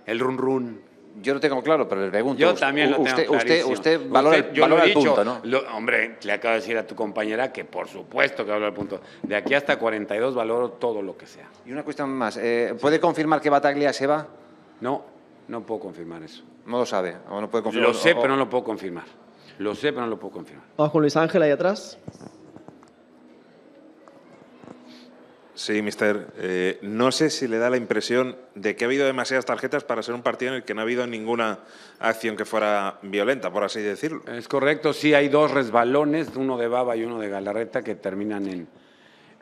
El 0.06 0.20
run 0.20 0.38
run. 0.38 0.91
Yo 1.22 1.34
lo 1.34 1.40
tengo 1.40 1.62
claro, 1.62 1.88
pero 1.90 2.02
le 2.02 2.10
pregunto. 2.10 2.40
Yo 2.40 2.50
usted- 2.50 2.60
también 2.60 2.90
lo 2.92 2.98
tengo 2.98 3.10
usted, 3.10 3.30
usted, 3.30 3.66
usted 3.66 4.02
valora, 4.10 4.38
el- 4.38 4.44
yo 4.46 4.50
lo 4.52 4.58
he 4.58 4.62
valora 4.62 4.84
el 4.84 4.90
dicho, 4.90 5.00
punto, 5.16 5.24
¿no? 5.26 5.40
lo- 5.44 5.76
hombre, 5.76 6.18
le 6.24 6.32
acabo 6.32 6.54
de 6.54 6.60
decir 6.62 6.78
a 6.78 6.88
tu 6.88 6.96
compañera 6.96 7.52
que 7.52 7.66
por 7.66 7.88
supuesto 7.88 8.44
que 8.46 8.52
valora 8.52 8.68
el 8.70 8.74
punto. 8.74 9.02
De 9.22 9.36
aquí 9.36 9.54
hasta 9.54 9.78
42 9.78 10.34
valoro 10.34 10.70
todo 10.72 11.02
lo 11.02 11.18
que 11.18 11.26
sea. 11.28 11.48
Y 11.66 11.72
una 11.72 11.84
cuestión 11.84 12.10
más. 12.12 12.38
eh, 12.38 12.76
¿Puede 12.80 13.00
confirmar 13.00 13.42
que 13.42 13.50
Bataglia 13.50 13.92
se 13.94 14.08
va? 14.08 14.26
No, 14.80 15.04
no 15.50 15.62
puedo 15.66 15.82
confirmar 15.82 16.24
eso. 16.24 16.44
No 16.66 16.78
lo 16.80 16.86
sabe. 16.86 17.18
O 17.30 17.42
no 17.42 17.50
puede 17.50 17.64
confirmar. 17.64 17.90
Lo 17.90 17.94
sé, 17.94 18.14
o- 18.14 18.22
pero 18.22 18.30
no 18.30 18.38
lo 18.38 18.50
puedo 18.50 18.64
confirmar. 18.64 19.04
Lo 19.60 19.76
sé, 19.76 19.90
pero 19.92 20.02
no 20.02 20.08
lo 20.08 20.18
puedo 20.20 20.34
confirmar. 20.34 20.66
Vamos 20.78 20.92
con 20.92 21.02
Luis 21.02 21.16
Ángel 21.18 21.42
ahí 21.44 21.52
atrás. 21.52 22.00
Sí, 25.62 25.84
mister. 25.84 26.26
Eh, 26.38 26.80
no 26.82 27.12
sé 27.12 27.30
si 27.30 27.48
le 27.48 27.60
da 27.60 27.70
la 27.70 27.78
impresión 27.78 28.36
de 28.56 28.76
que 28.76 28.84
ha 28.84 28.88
habido 28.88 29.06
demasiadas 29.06 29.46
tarjetas 29.46 29.84
para 29.84 30.02
ser 30.02 30.16
un 30.16 30.24
partido 30.24 30.54
en 30.54 30.56
el 30.56 30.64
que 30.64 30.74
no 30.74 30.82
ha 30.82 30.84
habido 30.84 31.06
ninguna 31.06 31.60
acción 32.00 32.36
que 32.36 32.46
fuera 32.46 32.98
violenta, 33.04 33.52
por 33.52 33.64
así 33.64 33.80
decirlo. 33.80 34.24
Es 34.26 34.48
correcto, 34.48 34.92
sí, 34.92 35.14
hay 35.14 35.30
dos 35.30 35.52
resbalones, 35.52 36.30
uno 36.36 36.58
de 36.58 36.68
Baba 36.68 36.98
y 36.98 37.04
uno 37.04 37.20
de 37.20 37.30
Galarreta, 37.30 37.84
que 37.84 37.94
terminan 37.94 38.48
en, 38.48 38.68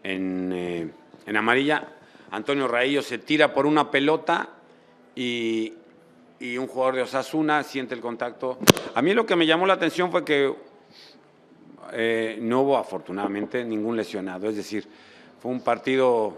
en, 0.04 0.52
eh, 0.54 0.90
en 1.26 1.38
amarilla. 1.38 1.88
Antonio 2.32 2.68
Raillo 2.68 3.02
se 3.02 3.20
tira 3.20 3.54
por 3.54 3.66
una 3.66 3.90
pelota 3.90 4.50
y, 5.16 5.74
y 6.38 6.58
un 6.58 6.68
jugador 6.68 6.96
de 6.96 7.02
Osasuna 7.04 7.64
siente 7.64 7.96
el 7.96 8.02
contacto. 8.02 8.60
A 8.94 9.02
mí 9.02 9.14
lo 9.14 9.26
que 9.26 9.38
me 9.38 9.46
llamó 9.46 9.66
la 9.66 9.76
atención 9.76 10.12
fue 10.12 10.26
que 10.26 10.54
eh, 11.94 12.38
no 12.42 12.64
hubo 12.64 12.78
afortunadamente 12.78 13.64
ningún 13.64 13.96
lesionado, 13.96 14.50
es 14.50 14.58
decir, 14.58 14.86
fue 15.40 15.52
un 15.52 15.62
partido 15.62 16.34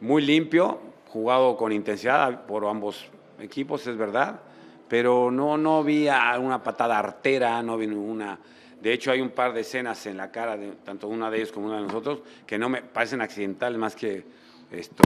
muy 0.00 0.22
limpio, 0.22 0.78
jugado 1.08 1.56
con 1.56 1.72
intensidad 1.72 2.46
por 2.46 2.66
ambos 2.66 3.06
equipos, 3.40 3.86
es 3.86 3.96
verdad, 3.96 4.40
pero 4.88 5.30
no, 5.30 5.56
no 5.56 5.82
vi 5.82 6.08
una 6.08 6.62
patada 6.62 6.98
artera, 6.98 7.62
no 7.62 7.76
vi 7.76 7.86
ninguna. 7.86 8.38
De 8.80 8.92
hecho, 8.92 9.10
hay 9.10 9.20
un 9.20 9.30
par 9.30 9.52
de 9.52 9.62
escenas 9.62 10.06
en 10.06 10.16
la 10.16 10.30
cara, 10.30 10.56
de, 10.56 10.72
tanto 10.84 11.08
una 11.08 11.30
de 11.30 11.38
ellos 11.38 11.52
como 11.52 11.66
una 11.66 11.76
de 11.76 11.82
nosotros, 11.82 12.20
que 12.46 12.58
no 12.58 12.68
me 12.68 12.82
parecen 12.82 13.20
accidentales 13.20 13.78
más 13.78 13.96
que 13.96 14.24
esto. 14.70 15.02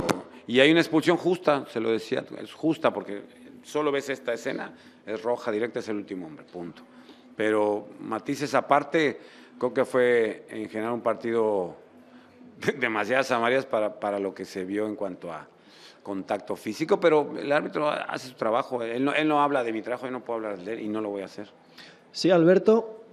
Y 0.46 0.60
hay 0.60 0.70
una 0.70 0.80
expulsión 0.80 1.16
justa, 1.16 1.64
se 1.70 1.80
lo 1.80 1.90
decía, 1.90 2.24
es 2.38 2.52
justa 2.52 2.92
porque 2.92 3.22
solo 3.62 3.92
ves 3.92 4.08
esta 4.08 4.32
escena, 4.32 4.72
es 5.06 5.22
roja 5.22 5.50
directa, 5.50 5.78
es 5.78 5.88
el 5.88 5.96
último 5.96 6.26
hombre, 6.26 6.44
punto. 6.44 6.82
Pero 7.36 7.88
matices 8.00 8.54
aparte, 8.54 9.18
creo 9.58 9.72
que 9.72 9.84
fue 9.84 10.46
en 10.50 10.68
general 10.68 10.92
un 10.92 11.00
partido 11.00 11.81
demasiadas 12.78 13.30
amarillas 13.30 13.66
para, 13.66 13.98
para 13.98 14.18
lo 14.18 14.34
que 14.34 14.44
se 14.44 14.64
vio 14.64 14.86
en 14.86 14.96
cuanto 14.96 15.32
a 15.32 15.46
contacto 16.02 16.56
físico, 16.56 16.98
pero 16.98 17.32
el 17.38 17.50
árbitro 17.52 17.88
hace 17.88 18.28
su 18.28 18.34
trabajo. 18.34 18.82
Él 18.82 19.04
no, 19.04 19.12
él 19.12 19.28
no 19.28 19.42
habla 19.42 19.62
de 19.62 19.72
mi 19.72 19.82
trabajo, 19.82 20.06
yo 20.06 20.12
no 20.12 20.24
puedo 20.24 20.38
hablar 20.38 20.58
de 20.58 20.74
él 20.74 20.80
y 20.80 20.88
no 20.88 21.00
lo 21.00 21.10
voy 21.10 21.22
a 21.22 21.26
hacer. 21.26 21.48
Sí, 22.10 22.30
Alberto. 22.30 23.04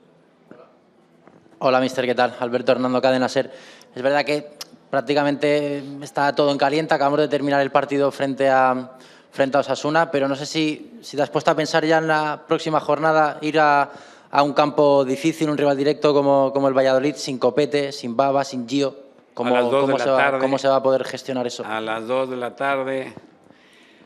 Hola, 1.59 1.79
mister, 1.79 2.05
¿qué 2.05 2.15
tal? 2.15 2.35
Alberto 2.39 2.71
Hernando 2.71 3.01
Cadena 3.01 3.29
Ser. 3.29 3.51
Es 3.93 4.01
verdad 4.01 4.23
que 4.23 4.47
prácticamente 4.89 5.83
está 6.01 6.33
todo 6.33 6.51
en 6.51 6.57
caliente. 6.57 6.93
Acabamos 6.93 7.19
de 7.19 7.27
terminar 7.27 7.61
el 7.61 7.69
partido 7.69 8.11
frente 8.11 8.49
a, 8.49 8.97
frente 9.31 9.57
a 9.57 9.59
Osasuna, 9.59 10.09
pero 10.09 10.27
no 10.27 10.35
sé 10.35 10.45
si, 10.45 10.99
si 11.01 11.17
te 11.17 11.23
has 11.23 11.29
puesto 11.29 11.51
a 11.51 11.55
pensar 11.55 11.85
ya 11.85 11.97
en 11.97 12.07
la 12.07 12.45
próxima 12.47 12.79
jornada 12.79 13.37
ir 13.41 13.59
a, 13.59 13.91
a 14.31 14.43
un 14.43 14.53
campo 14.53 15.03
difícil, 15.05 15.49
un 15.49 15.57
rival 15.57 15.77
directo 15.77 16.13
como, 16.13 16.51
como 16.53 16.67
el 16.67 16.73
Valladolid, 16.73 17.15
sin 17.15 17.37
Copete, 17.37 17.91
sin 17.91 18.15
Baba, 18.15 18.43
sin 18.43 18.67
Gio. 18.67 19.08
¿Cómo, 19.39 19.55
A 19.55 19.61
las 19.61 19.71
dos 19.71 19.81
cómo 19.83 19.93
de 19.93 19.99
la 19.99 20.03
se 20.03 20.09
va, 20.09 20.17
tarde. 20.17 20.39
¿Cómo 20.39 20.57
se 20.57 20.67
va 20.67 20.75
a 20.75 20.83
poder 20.83 21.05
gestionar 21.05 21.47
eso? 21.47 21.65
A 21.65 21.79
las 21.79 22.05
2 22.05 22.31
de 22.31 22.35
la 22.35 22.57
tarde, 22.57 23.13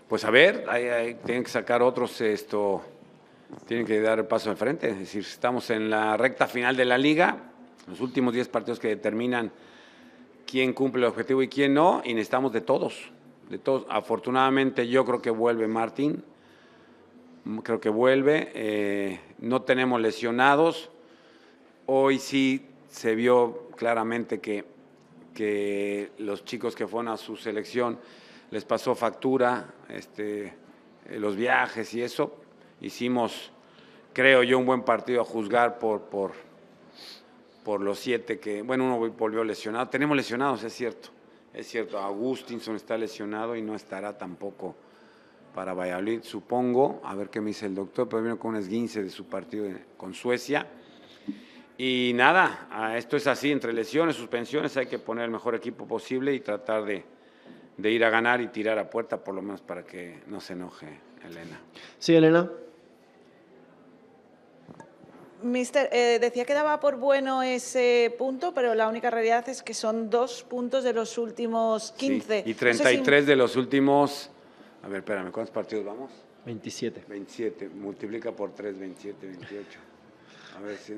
pues 0.07 0.23
a 0.25 0.29
ver, 0.29 0.63
tienen 1.25 1.43
que 1.43 1.49
sacar 1.49 1.81
otros, 1.81 2.21
esto, 2.21 2.83
tienen 3.65 3.83
que 3.83 3.99
dar 3.99 4.19
el 4.19 4.25
paso 4.25 4.51
al 4.51 4.57
frente. 4.57 4.89
Es 4.89 4.99
decir, 4.99 5.23
estamos 5.23 5.71
en 5.71 5.89
la 5.89 6.15
recta 6.17 6.45
final 6.45 6.77
de 6.77 6.85
la 6.85 6.99
liga, 6.99 7.35
los 7.87 7.99
últimos 7.99 8.31
10 8.31 8.47
partidos 8.49 8.79
que 8.79 8.89
determinan 8.89 9.51
quién 10.45 10.71
cumple 10.71 11.01
el 11.01 11.07
objetivo 11.07 11.41
y 11.41 11.47
quién 11.47 11.73
no, 11.73 12.03
y 12.05 12.13
necesitamos 12.13 12.53
de 12.53 12.61
todos, 12.61 13.09
de 13.49 13.57
todos. 13.57 13.87
Afortunadamente 13.89 14.87
yo 14.87 15.03
creo 15.03 15.19
que 15.19 15.31
vuelve 15.31 15.67
Martín, 15.67 16.23
creo 17.63 17.79
que 17.79 17.89
vuelve, 17.89 18.51
eh, 18.53 19.19
no 19.39 19.63
tenemos 19.63 19.99
lesionados, 19.99 20.91
hoy 21.87 22.19
sí 22.19 22.67
se 22.87 23.15
vio 23.15 23.69
claramente 23.75 24.39
que, 24.39 24.71
que 25.33 26.11
los 26.19 26.45
chicos 26.45 26.75
que 26.75 26.87
fueron 26.87 27.11
a 27.11 27.17
su 27.17 27.35
selección 27.35 27.99
les 28.51 28.65
pasó 28.65 28.95
factura, 28.95 29.73
este, 29.89 30.53
eh, 31.09 31.19
los 31.19 31.35
viajes 31.35 31.93
y 31.93 32.01
eso, 32.01 32.35
hicimos, 32.81 33.51
creo 34.13 34.43
yo, 34.43 34.59
un 34.59 34.65
buen 34.65 34.83
partido 34.83 35.21
a 35.21 35.25
juzgar 35.25 35.79
por, 35.79 36.01
por, 36.03 36.33
por 37.63 37.81
los 37.81 37.99
siete 37.99 38.39
que, 38.39 38.61
bueno, 38.61 38.85
uno 38.85 39.11
volvió 39.11 39.43
lesionado. 39.43 39.87
Tenemos 39.89 40.15
lesionados, 40.15 40.63
es 40.63 40.73
cierto. 40.73 41.09
Es 41.53 41.67
cierto, 41.67 41.99
Agustinson 41.99 42.75
está 42.75 42.97
lesionado 42.97 43.55
y 43.55 43.61
no 43.61 43.75
estará 43.75 44.17
tampoco 44.17 44.75
para 45.53 45.73
Valladolid, 45.73 46.21
supongo. 46.23 46.99
A 47.03 47.15
ver 47.15 47.29
qué 47.29 47.41
me 47.41 47.47
dice 47.47 47.67
el 47.67 47.75
doctor, 47.75 48.09
pero 48.09 48.23
vino 48.23 48.39
con 48.39 48.51
un 48.51 48.57
esguince 48.57 49.03
de 49.03 49.09
su 49.09 49.25
partido 49.25 49.67
con 49.97 50.13
Suecia. 50.13 50.67
Y 51.77 52.11
nada, 52.13 52.93
esto 52.97 53.17
es 53.17 53.25
así, 53.27 53.51
entre 53.51 53.73
lesiones, 53.73 54.15
suspensiones, 54.15 54.77
hay 54.77 54.85
que 54.85 54.99
poner 54.99 55.25
el 55.25 55.31
mejor 55.31 55.55
equipo 55.55 55.87
posible 55.87 56.33
y 56.33 56.39
tratar 56.39 56.85
de, 56.85 57.03
de 57.77 57.91
ir 57.91 58.05
a 58.05 58.09
ganar 58.09 58.41
y 58.41 58.47
tirar 58.47 58.77
a 58.77 58.89
puerta, 58.89 59.23
por 59.23 59.33
lo 59.33 59.41
menos 59.41 59.61
para 59.61 59.83
que 59.83 60.21
no 60.27 60.39
se 60.39 60.53
enoje 60.53 60.99
Elena. 61.25 61.59
Sí, 61.97 62.15
Elena. 62.15 62.49
Mister, 65.41 65.89
eh, 65.91 66.19
decía 66.21 66.45
que 66.45 66.53
daba 66.53 66.79
por 66.79 66.95
bueno 66.95 67.43
ese 67.43 68.15
punto, 68.17 68.53
pero 68.53 68.75
la 68.75 68.87
única 68.87 69.09
realidad 69.09 69.47
es 69.49 69.61
que 69.61 69.73
son 69.73 70.09
dos 70.09 70.43
puntos 70.43 70.85
de 70.85 70.93
los 70.93 71.17
últimos 71.17 71.91
15. 71.97 72.43
Sí, 72.45 72.49
Y 72.49 72.53
No 72.53 72.59
sé 72.59 72.73
si- 72.73 72.79
33 72.83 73.25
de 73.25 73.35
los 73.35 73.55
últimos, 73.57 74.29
a 74.83 74.87
ver, 74.87 74.99
espérame, 74.99 75.31
¿cuántos 75.31 75.53
partidos 75.53 75.83
vamos? 75.83 76.11
27. 76.45 77.03
27, 77.09 77.67
multiplica 77.69 78.31
por 78.31 78.53
3, 78.53 78.77
27, 78.79 79.27
28. 79.27 79.79
A 80.55 80.59
ver 80.61 80.77
si... 80.77 80.93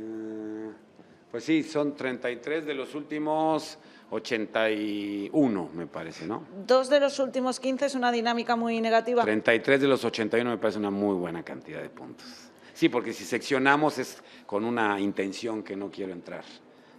Pues 1.31 1.43
sí, 1.43 1.63
son 1.63 1.95
33 1.95 2.65
de 2.65 2.73
los 2.73 2.95
últimos 2.95 3.77
81, 4.09 5.69
me 5.73 5.87
parece, 5.87 6.25
¿no? 6.25 6.45
Dos 6.65 6.89
de 6.89 6.99
los 6.99 7.19
últimos 7.19 7.59
15 7.59 7.87
es 7.87 7.95
una 7.95 8.11
dinámica 8.11 8.55
muy 8.55 8.79
negativa. 8.79 9.23
33 9.23 9.81
de 9.81 9.87
los 9.87 10.05
81 10.05 10.49
me 10.49 10.57
parece 10.57 10.79
una 10.79 10.91
muy 10.91 11.15
buena 11.15 11.43
cantidad 11.43 11.81
de 11.81 11.89
puntos. 11.89 12.27
Sí, 12.73 12.89
porque 12.89 13.13
si 13.13 13.25
seccionamos 13.25 13.97
es 13.97 14.21
con 14.45 14.63
una 14.63 14.99
intención 14.99 15.63
que 15.63 15.75
no 15.75 15.89
quiero 15.89 16.13
entrar. 16.13 16.43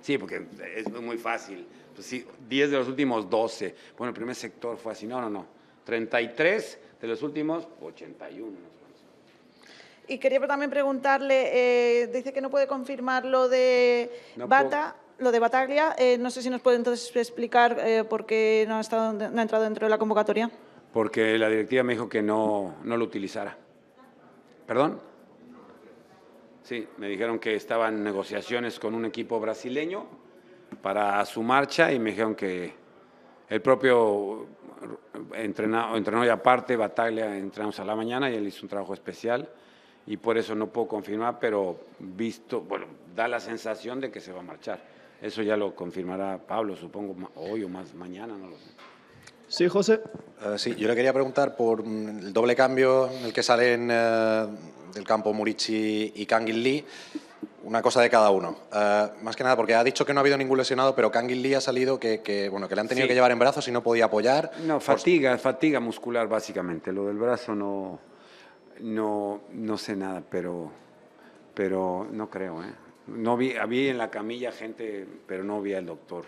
Sí, 0.01 0.19
porque 0.19 0.47
es 0.75 0.91
muy 0.91 1.19
fácil. 1.19 1.67
Pues 1.95 2.07
sí, 2.07 2.27
10 2.49 2.71
de 2.71 2.77
los 2.77 2.89
últimos 2.89 3.29
12. 3.29 3.75
Bueno, 3.97 4.11
el 4.11 4.15
primer 4.15 4.35
sector 4.35 4.77
fue 4.77 4.93
así. 4.93 5.07
No, 5.07 5.21
no, 5.21 5.31
no. 5.31 5.47
33 5.85 6.79
de 7.01 7.09
los 7.09 7.23
últimos 7.23 7.67
81. 7.81 8.76
Y 10.09 10.19
quería 10.19 10.45
también 10.47 10.71
preguntarle, 10.71 12.03
eh, 12.03 12.07
dice 12.09 12.33
que 12.33 12.41
no 12.41 12.51
puede 12.51 12.67
confirmar 12.67 13.25
lo 13.25 13.49
de 13.49 14.11
No 14.37 14.47
Bata, 14.47 14.97
lo 15.19 15.33
de 15.33 15.39
Bataglia. 15.41 15.97
Eh, 15.99 16.17
no 16.19 16.31
sé 16.31 16.43
si 16.43 16.51
nos 16.51 16.61
puede 16.61 16.77
entonces 16.77 17.15
explicar 17.17 17.77
eh, 17.81 18.05
por 18.05 18.25
qué 18.25 18.65
no 18.69 18.77
ha, 18.77 18.81
estado, 18.81 19.13
no 19.13 19.39
ha 19.39 19.43
entrado 19.43 19.65
dentro 19.65 19.87
de 19.87 19.91
la 19.91 19.99
convocatoria. 19.99 20.51
Porque 20.93 21.37
la 21.39 21.49
directiva 21.49 21.83
me 21.83 21.95
dijo 21.95 22.09
que 22.09 22.23
no, 22.23 22.77
no 22.85 22.97
lo 22.97 23.05
utilizara. 23.05 23.57
¿Perdón? 24.67 25.01
Sí, 26.63 26.87
me 26.99 27.09
dijeron 27.09 27.39
que 27.39 27.55
estaban 27.55 27.95
en 27.95 28.05
negociaciones 28.05 28.79
con 28.79 28.95
un 28.95 29.05
equipo 29.05 29.41
brasileño 29.41 30.07
para 30.83 31.25
su 31.25 31.43
marcha 31.43 31.93
y 31.93 31.99
me 31.99 32.11
dijeron 32.11 32.35
que 32.35 32.75
el 33.49 33.61
propio 33.61 34.47
entrenó, 35.35 35.97
entrenó 35.97 36.25
y 36.25 36.29
aparte, 36.29 36.77
Bataglia, 36.77 37.37
entrenamos 37.37 37.79
a 37.81 37.85
la 37.85 37.95
mañana 37.95 38.31
y 38.31 38.35
él 38.35 38.47
hizo 38.47 38.63
un 38.63 38.69
trabajo 38.69 38.95
especial 38.95 39.49
y 40.07 40.17
por 40.17 40.39
eso 40.39 40.55
no 40.55 40.69
puedo 40.69 40.89
confirmar, 40.89 41.39
pero 41.41 41.79
visto, 41.99 42.61
bueno, 42.61 42.87
da 43.15 43.27
la 43.29 43.41
sensación 43.41 44.01
de 44.01 44.11
que 44.11 44.21
se 44.21 44.33
va 44.33 44.41
a 44.41 44.45
marchar. 44.45 44.81
Eso 45.21 45.43
ya 45.43 45.57
lo 45.57 45.75
confirmará 45.75 46.39
Pablo, 46.39 46.77
supongo, 46.77 47.15
hoy 47.37 47.65
o 47.65 47.69
más 47.69 47.95
mañana, 47.95 48.37
no 48.37 48.49
lo 48.49 48.57
sé. 48.57 48.71
Sí, 49.49 49.69
José. 49.69 50.01
Uh, 50.45 50.59
sí, 50.59 50.75
yo 50.75 50.89
le 50.89 50.95
quería 50.95 51.13
preguntar 51.13 51.57
por 51.57 51.81
el 51.81 52.33
doble 52.33 52.57
cambio 52.57 53.09
en 53.11 53.27
el 53.27 53.33
que 53.33 53.43
salen 53.43 53.91
uh, 53.91 54.93
del 54.93 55.05
campo 55.05 55.33
Murici 55.33 56.13
y 56.15 56.27
Kangin 56.27 56.63
Lee. 56.63 56.85
Una 57.63 57.83
cosa 57.83 58.01
de 58.01 58.11
cada 58.11 58.31
uno. 58.31 58.57
Uh, 58.73 59.25
más 59.25 59.35
que 59.35 59.43
nada 59.43 59.57
porque 59.57 59.75
ha 59.75 59.83
dicho 59.83 60.05
que 60.05 60.13
no 60.13 60.21
ha 60.21 60.23
habido 60.23 60.37
ningún 60.37 60.59
lesionado, 60.59 60.95
pero 60.95 61.11
Kangin 61.11 61.43
Lee 61.43 61.55
ha 61.55 61.61
salido 61.61 61.99
que, 61.99 62.21
que, 62.23 62.49
bueno, 62.49 62.69
que 62.69 62.75
le 62.75 62.81
han 62.81 62.89
tenido 62.89 63.07
sí. 63.07 63.09
que 63.09 63.15
llevar 63.15 63.31
en 63.33 63.39
brazos 63.39 63.67
y 63.67 63.73
no 63.73 63.83
podía 63.83 64.05
apoyar. 64.05 64.53
No, 64.65 64.79
fatiga, 64.79 65.33
por... 65.33 65.41
fatiga 65.41 65.81
muscular 65.81 66.29
básicamente. 66.29 66.93
Lo 66.93 67.07
del 67.07 67.17
brazo 67.17 67.55
no, 67.55 67.99
no, 68.81 69.43
no 69.53 69.79
sé 69.79 69.97
nada, 69.97 70.23
pero, 70.29 70.71
pero 71.55 72.07
no 72.11 72.31
creo. 72.31 72.63
¿eh? 72.63 72.73
No 73.09 73.37
vi, 73.37 73.55
vi 73.69 73.89
en 73.89 73.99
la 73.99 74.11
camilla 74.11 74.53
gente, 74.53 75.07
pero 75.27 75.45
no 75.45 75.61
vi 75.61 75.75
al 75.75 75.87
doctor 75.87 76.25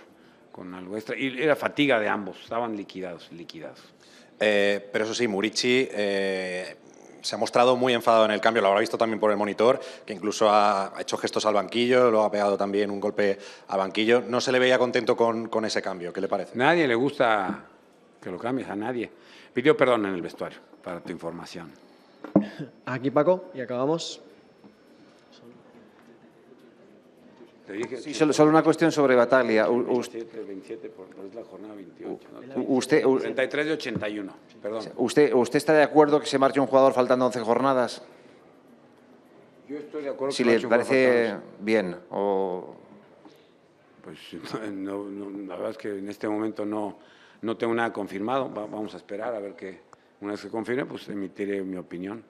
con 0.52 0.74
algo 0.74 0.96
extra. 0.96 1.16
Y 1.16 1.40
era 1.40 1.56
fatiga 1.56 2.00
de 2.00 2.08
ambos, 2.08 2.40
estaban 2.42 2.76
liquidados, 2.76 3.30
liquidados. 3.32 3.80
Eh, 4.40 4.88
pero 4.92 5.04
eso 5.04 5.14
sí, 5.14 5.26
Murici 5.26 5.88
eh, 5.90 6.76
se 7.20 7.34
ha 7.34 7.38
mostrado 7.38 7.76
muy 7.76 7.92
enfadado 7.92 8.24
en 8.24 8.30
el 8.30 8.40
cambio, 8.40 8.62
lo 8.62 8.68
habrá 8.68 8.80
visto 8.80 8.98
también 8.98 9.18
por 9.20 9.30
el 9.30 9.36
monitor, 9.36 9.80
que 10.06 10.12
incluso 10.12 10.50
ha 10.50 10.92
hecho 10.98 11.16
gestos 11.16 11.46
al 11.46 11.54
banquillo, 11.54 12.10
lo 12.10 12.22
ha 12.24 12.30
pegado 12.30 12.56
también 12.56 12.90
un 12.90 13.00
golpe 13.00 13.38
al 13.68 13.78
banquillo. 13.78 14.22
No 14.26 14.40
se 14.40 14.52
le 14.52 14.58
veía 14.58 14.78
contento 14.78 15.16
con, 15.16 15.48
con 15.48 15.64
ese 15.64 15.82
cambio, 15.82 16.12
¿qué 16.12 16.20
le 16.20 16.28
parece? 16.28 16.56
Nadie 16.56 16.86
le 16.86 16.94
gusta 16.94 17.64
que 18.20 18.30
lo 18.30 18.38
cambies, 18.38 18.68
a 18.68 18.76
nadie. 18.76 19.10
Pidió 19.52 19.76
perdón 19.76 20.06
en 20.06 20.14
el 20.14 20.22
vestuario, 20.22 20.58
para 20.82 21.00
tu 21.00 21.10
información. 21.10 21.72
Aquí 22.86 23.10
Paco, 23.10 23.44
y 23.54 23.60
acabamos. 23.60 24.22
Sí, 28.00 28.14
solo, 28.14 28.32
solo, 28.32 28.50
una 28.50 28.62
cuestión 28.62 28.90
sobre 28.90 29.14
Bataglia. 29.14 29.68
U, 29.68 29.84
27, 29.84 30.40
27 30.40 30.88
por, 30.88 31.06
es 31.26 31.34
la 31.34 31.44
jornada 31.44 31.74
28. 31.74 32.28
¿no? 32.56 32.62
Usted, 32.66 33.02
33 33.02 33.66
de 33.66 33.72
81, 33.72 34.32
perdón. 34.62 34.84
Usted, 34.96 35.34
¿Usted 35.34 35.56
está 35.58 35.74
de 35.74 35.82
acuerdo 35.82 36.18
que 36.18 36.26
se 36.26 36.38
marche 36.38 36.60
un 36.60 36.66
jugador 36.66 36.94
faltando 36.94 37.26
11 37.26 37.40
jornadas? 37.40 38.02
Yo 39.68 39.76
estoy 39.76 40.04
de 40.04 40.08
acuerdo 40.08 40.32
si 40.32 40.44
que 40.44 40.58
le 40.58 40.66
parece 40.66 41.36
bien 41.60 41.94
o... 42.10 42.74
Pues 44.02 44.16
no, 44.72 45.04
no, 45.04 45.28
la 45.46 45.56
verdad 45.56 45.72
es 45.72 45.78
que 45.78 45.98
en 45.98 46.08
este 46.08 46.26
momento 46.26 46.64
no, 46.64 46.96
no 47.42 47.56
tengo 47.58 47.74
nada 47.74 47.92
confirmado. 47.92 48.50
Va, 48.50 48.62
vamos 48.62 48.94
a 48.94 48.96
esperar 48.96 49.34
a 49.34 49.40
ver 49.40 49.54
qué. 49.54 49.87
Una 50.20 50.32
vez 50.32 50.42
que 50.42 50.48
confirme, 50.48 50.84
pues 50.84 51.08
emitiré 51.08 51.62
mi 51.62 51.76
opinión. 51.76 52.24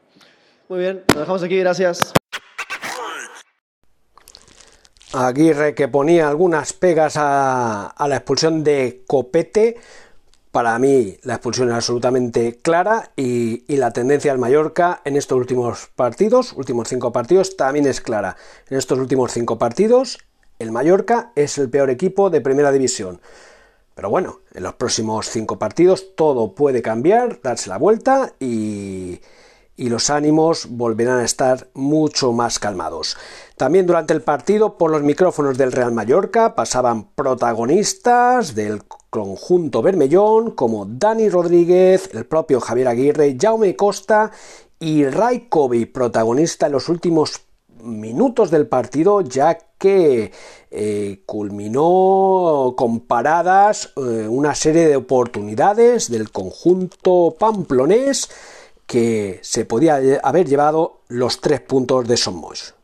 Muy 0.68 0.80
bien, 0.80 1.04
lo 1.14 1.20
dejamos 1.20 1.42
aquí, 1.42 1.58
gracias. 1.58 2.12
Aguirre 5.14 5.74
que 5.74 5.88
ponía 5.88 6.28
algunas 6.28 6.74
pegas 6.74 7.16
a, 7.16 7.86
a, 7.86 8.08
la 8.08 8.16
expulsión 8.16 8.62
de 8.62 9.04
Copete. 9.06 9.76
Para 10.50 10.78
mí 10.78 11.16
la 11.22 11.34
expulsión 11.34 11.68
es 11.68 11.74
absolutamente 11.74 12.58
clara 12.58 13.12
y, 13.16 13.64
y, 13.72 13.76
la 13.78 13.92
tendencia 13.92 14.32
del 14.32 14.40
Mallorca 14.40 15.00
en 15.04 15.16
estos 15.16 15.38
últimos 15.38 15.88
partidos, 15.96 16.52
últimos 16.52 16.88
cinco 16.88 17.10
partidos, 17.10 17.56
también 17.56 17.86
es 17.86 18.02
clara. 18.02 18.36
En 18.68 18.76
estos 18.76 18.98
últimos 18.98 19.32
cinco 19.32 19.58
partidos 19.58 20.18
el 20.58 20.72
Mallorca 20.72 21.30
es 21.36 21.56
el 21.58 21.70
peor 21.70 21.88
equipo 21.88 22.30
de 22.30 22.40
primera 22.40 22.72
división. 22.72 23.20
Pero 23.98 24.10
bueno, 24.10 24.42
en 24.54 24.62
los 24.62 24.74
próximos 24.74 25.28
cinco 25.28 25.58
partidos 25.58 26.14
todo 26.14 26.54
puede 26.54 26.82
cambiar, 26.82 27.40
darse 27.42 27.68
la 27.68 27.78
vuelta 27.78 28.32
y, 28.38 29.20
los 29.76 30.08
ánimos 30.10 30.68
volverán 30.70 31.18
a 31.18 31.24
estar 31.24 31.66
mucho 31.74 32.32
más 32.32 32.60
calmados. 32.60 33.16
También 33.56 33.88
durante 33.88 34.14
el 34.14 34.22
partido, 34.22 34.78
por 34.78 34.92
los 34.92 35.02
micrófonos 35.02 35.58
del 35.58 35.72
Real 35.72 35.90
Mallorca, 35.90 36.54
pasaban 36.54 37.08
protagonistas 37.16 38.54
del 38.54 38.84
conjunto 39.10 39.82
Bermellón 39.82 40.52
como 40.52 40.86
Dani 40.86 41.28
Rodríguez, 41.28 42.08
el 42.14 42.24
propio 42.24 42.60
Javier 42.60 42.86
Aguirre, 42.86 43.36
Jaume 43.36 43.74
Costa 43.74 44.30
y 44.78 45.06
Raikovi, 45.06 45.86
protagonista 45.86 46.66
en 46.66 46.72
los 46.72 46.88
últimos 46.88 47.47
minutos 47.82 48.50
del 48.50 48.66
partido, 48.66 49.20
ya 49.20 49.58
que 49.78 50.32
eh, 50.70 51.22
culminó 51.26 52.74
con 52.76 53.00
paradas 53.00 53.92
eh, 53.96 54.26
una 54.28 54.54
serie 54.54 54.86
de 54.86 54.96
oportunidades 54.96 56.10
del 56.10 56.30
conjunto 56.30 57.36
pamplonés 57.38 58.28
que 58.86 59.38
se 59.42 59.64
podía 59.64 60.00
haber 60.22 60.48
llevado 60.48 61.00
los 61.08 61.40
tres 61.40 61.60
puntos 61.60 62.08
de 62.08 62.16
Somos. 62.16 62.77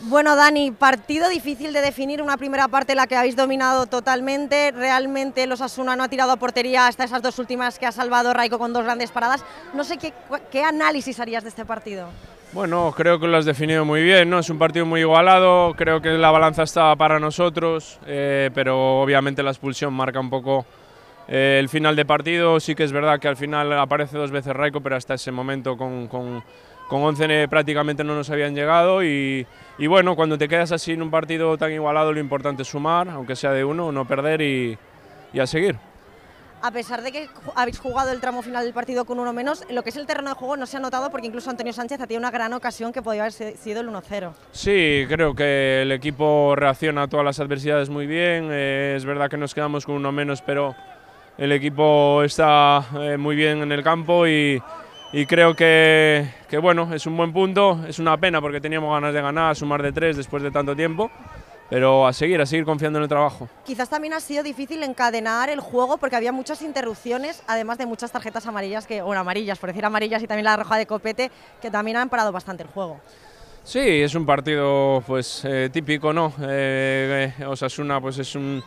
Bueno, 0.00 0.36
Dani, 0.36 0.72
partido 0.72 1.28
difícil 1.30 1.72
de 1.72 1.80
definir, 1.80 2.20
una 2.20 2.36
primera 2.36 2.68
parte 2.68 2.94
la 2.94 3.06
que 3.06 3.16
habéis 3.16 3.34
dominado 3.34 3.86
totalmente, 3.86 4.70
realmente 4.70 5.46
los 5.46 5.62
Asuna 5.62 5.96
no 5.96 6.04
ha 6.04 6.08
tirado 6.08 6.32
a 6.32 6.36
portería 6.36 6.86
hasta 6.86 7.04
esas 7.04 7.22
dos 7.22 7.38
últimas 7.38 7.78
que 7.78 7.86
ha 7.86 7.92
salvado 7.92 8.34
Raico 8.34 8.58
con 8.58 8.74
dos 8.74 8.84
grandes 8.84 9.10
paradas. 9.10 9.42
No 9.72 9.84
sé 9.84 9.96
qué, 9.96 10.62
análisis 10.62 11.18
harías 11.18 11.44
de 11.44 11.48
este 11.48 11.64
partido. 11.64 12.08
Bueno, 12.52 12.92
creo 12.94 13.18
que 13.18 13.26
lo 13.26 13.38
has 13.38 13.46
definido 13.46 13.86
muy 13.86 14.02
bien, 14.02 14.28
¿no? 14.28 14.38
Es 14.38 14.50
un 14.50 14.58
partido 14.58 14.84
muy 14.84 15.00
igualado, 15.00 15.74
creo 15.76 16.02
que 16.02 16.10
la 16.10 16.30
balanza 16.30 16.62
estaba 16.62 16.94
para 16.96 17.18
nosotros, 17.18 17.98
eh, 18.06 18.50
pero 18.54 19.00
obviamente 19.00 19.42
la 19.42 19.50
expulsión 19.50 19.94
marca 19.94 20.20
un 20.20 20.28
poco 20.30 20.66
eh, 21.26 21.56
el 21.58 21.68
final 21.68 21.96
de 21.96 22.04
partido. 22.04 22.60
Sí 22.60 22.74
que 22.74 22.84
es 22.84 22.92
verdad 22.92 23.18
que 23.18 23.28
al 23.28 23.36
final 23.36 23.72
aparece 23.72 24.18
dos 24.18 24.30
veces 24.30 24.54
Raico, 24.54 24.80
pero 24.80 24.96
hasta 24.96 25.14
ese 25.14 25.32
momento 25.32 25.76
con, 25.76 26.42
con 26.88 27.02
11 27.02 27.48
prácticamente 27.48 28.04
no 28.04 28.14
nos 28.14 28.30
habían 28.30 28.54
llegado 28.54 29.02
y, 29.02 29.46
y, 29.78 29.86
bueno, 29.86 30.16
cuando 30.16 30.38
te 30.38 30.48
quedas 30.48 30.72
así 30.72 30.92
en 30.92 31.02
un 31.02 31.10
partido 31.10 31.56
tan 31.58 31.72
igualado 31.72 32.12
lo 32.12 32.20
importante 32.20 32.62
es 32.62 32.68
sumar, 32.68 33.08
aunque 33.08 33.36
sea 33.36 33.52
de 33.52 33.64
uno, 33.64 33.92
no 33.92 34.06
perder 34.06 34.40
y, 34.42 34.78
y 35.32 35.40
a 35.40 35.46
seguir 35.46 35.76
a 36.62 36.70
pesar 36.70 37.02
de 37.02 37.12
que 37.12 37.28
habéis 37.54 37.78
jugado 37.78 38.10
el 38.10 38.20
tramo 38.20 38.42
final 38.42 38.64
del 38.64 38.72
partido 38.72 39.04
con 39.04 39.20
uno 39.20 39.32
menos, 39.32 39.64
lo 39.70 39.84
que 39.84 39.90
es 39.90 39.96
el 39.96 40.06
terreno 40.06 40.30
de 40.30 40.34
juego 40.34 40.56
no 40.56 40.66
se 40.66 40.76
ha 40.76 40.80
notado 40.80 41.10
porque 41.10 41.26
incluso 41.28 41.48
Antonio 41.48 41.72
Sánchez 41.72 42.00
ha 42.00 42.06
tenido 42.06 42.18
una 42.18 42.30
gran 42.32 42.52
ocasión 42.52 42.92
que 42.92 43.02
podía 43.02 43.22
haber 43.22 43.32
sido 43.32 43.80
el 43.80 43.88
1-0. 43.88 44.32
Sí, 44.50 45.04
creo 45.08 45.34
que 45.34 45.82
el 45.82 45.92
equipo 45.92 46.54
reacciona 46.56 47.04
a 47.04 47.08
todas 47.08 47.24
las 47.24 47.38
adversidades 47.38 47.88
muy 47.88 48.06
bien. 48.06 48.48
Eh, 48.50 48.94
es 48.96 49.04
verdad 49.04 49.30
que 49.30 49.36
nos 49.36 49.54
quedamos 49.54 49.86
con 49.86 49.94
uno 49.94 50.10
menos, 50.10 50.42
pero 50.42 50.74
el 51.38 51.52
equipo 51.52 52.22
está 52.24 52.84
eh, 53.00 53.16
muy 53.16 53.36
bien 53.36 53.62
en 53.62 53.70
el 53.70 53.84
campo 53.84 54.26
y, 54.26 54.60
y 55.12 55.26
creo 55.26 55.54
que, 55.54 56.28
que, 56.48 56.58
bueno, 56.58 56.92
es 56.94 57.06
un 57.06 57.16
buen 57.16 57.32
punto. 57.32 57.84
Es 57.88 57.98
una 57.98 58.16
pena 58.16 58.40
porque 58.40 58.60
teníamos 58.60 58.92
ganas 58.92 59.14
de 59.14 59.20
ganar, 59.20 59.56
sumar 59.56 59.82
de 59.82 59.92
tres 59.92 60.16
después 60.16 60.42
de 60.42 60.50
tanto 60.50 60.74
tiempo 60.74 61.10
pero 61.68 62.06
a 62.06 62.12
seguir, 62.12 62.40
a 62.40 62.46
seguir 62.46 62.64
confiando 62.64 62.98
en 62.98 63.04
el 63.04 63.08
trabajo. 63.08 63.48
Quizás 63.64 63.88
también 63.88 64.12
ha 64.14 64.20
sido 64.20 64.42
difícil 64.42 64.82
encadenar 64.82 65.48
el 65.48 65.60
juego 65.60 65.98
porque 65.98 66.16
había 66.16 66.32
muchas 66.32 66.62
interrupciones, 66.62 67.42
además 67.46 67.78
de 67.78 67.86
muchas 67.86 68.12
tarjetas 68.12 68.46
amarillas, 68.46 68.86
que, 68.86 69.02
bueno, 69.02 69.20
amarillas, 69.20 69.58
por 69.58 69.68
decir 69.68 69.84
amarillas, 69.84 70.22
y 70.22 70.26
también 70.26 70.44
la 70.44 70.56
roja 70.56 70.76
de 70.76 70.86
copete, 70.86 71.30
que 71.60 71.70
también 71.70 71.96
han 71.96 72.08
parado 72.08 72.32
bastante 72.32 72.62
el 72.62 72.68
juego. 72.68 73.00
Sí, 73.64 73.80
es 73.80 74.14
un 74.14 74.24
partido 74.24 75.02
pues 75.06 75.44
eh, 75.44 75.68
típico, 75.72 76.12
¿no? 76.12 76.32
Eh, 76.40 77.32
eh, 77.36 77.44
Osasuna 77.46 78.00
pues 78.00 78.18
es 78.18 78.36
un, 78.36 78.62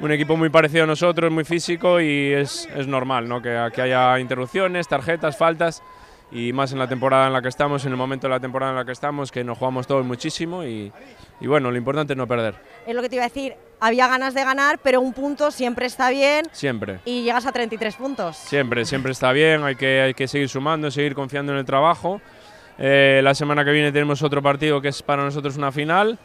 un, 0.00 0.12
equipo 0.12 0.36
muy 0.36 0.48
parecido 0.48 0.84
a 0.84 0.86
nosotros, 0.86 1.30
muy 1.30 1.44
físico 1.44 2.00
y 2.00 2.32
es, 2.32 2.68
es 2.74 2.86
normal, 2.86 3.28
¿no? 3.28 3.42
Que, 3.42 3.70
que 3.74 3.82
haya 3.82 4.18
interrupciones, 4.18 4.88
tarjetas, 4.88 5.36
faltas 5.36 5.82
y 6.30 6.52
más 6.52 6.72
en 6.72 6.78
la 6.78 6.86
temporada 6.86 7.26
en 7.26 7.32
la 7.32 7.40
que 7.40 7.48
estamos, 7.48 7.84
en 7.84 7.92
el 7.92 7.96
momento 7.96 8.26
de 8.26 8.34
la 8.34 8.40
temporada 8.40 8.72
en 8.72 8.78
la 8.78 8.84
que 8.84 8.92
estamos, 8.92 9.32
que 9.32 9.44
nos 9.44 9.56
jugamos 9.56 9.86
todos 9.86 10.04
muchísimo 10.04 10.64
y, 10.64 10.92
y, 11.40 11.46
bueno, 11.46 11.70
lo 11.70 11.76
importante 11.76 12.12
es 12.12 12.16
no 12.16 12.26
perder. 12.26 12.56
Es 12.86 12.94
lo 12.94 13.00
que 13.00 13.08
te 13.08 13.16
iba 13.16 13.24
a 13.24 13.28
decir, 13.28 13.54
había 13.80 14.08
ganas 14.08 14.34
de 14.34 14.44
ganar, 14.44 14.78
pero 14.82 15.00
un 15.00 15.12
punto 15.12 15.50
siempre 15.50 15.86
está 15.86 16.10
bien. 16.10 16.46
Siempre. 16.52 17.00
Y 17.04 17.22
llegas 17.22 17.46
a 17.46 17.52
33 17.52 17.96
puntos. 17.96 18.36
Siempre, 18.36 18.84
siempre 18.84 19.12
está 19.12 19.32
bien, 19.32 19.62
hay 19.64 19.76
que, 19.76 20.02
hay 20.02 20.14
que 20.14 20.28
seguir 20.28 20.48
sumando, 20.48 20.90
seguir 20.90 21.14
confiando 21.14 21.52
en 21.52 21.58
el 21.58 21.64
trabajo. 21.64 22.20
Eh, 22.78 23.20
la 23.24 23.34
semana 23.34 23.64
que 23.64 23.72
viene 23.72 23.90
tenemos 23.90 24.22
otro 24.22 24.40
partido 24.40 24.80
que 24.80 24.88
es 24.88 25.02
para 25.02 25.24
nosotros 25.24 25.56
una 25.56 25.72
final 25.72 26.16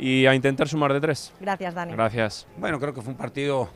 y 0.00 0.26
a 0.26 0.34
intentar 0.34 0.66
sumar 0.66 0.92
de 0.94 1.00
tres. 1.00 1.30
Gracias, 1.40 1.74
Dani. 1.74 1.92
Gracias. 1.92 2.46
Bueno, 2.56 2.80
creo 2.80 2.94
que 2.94 3.02
fue 3.02 3.12
un 3.12 3.18
partido 3.18 3.68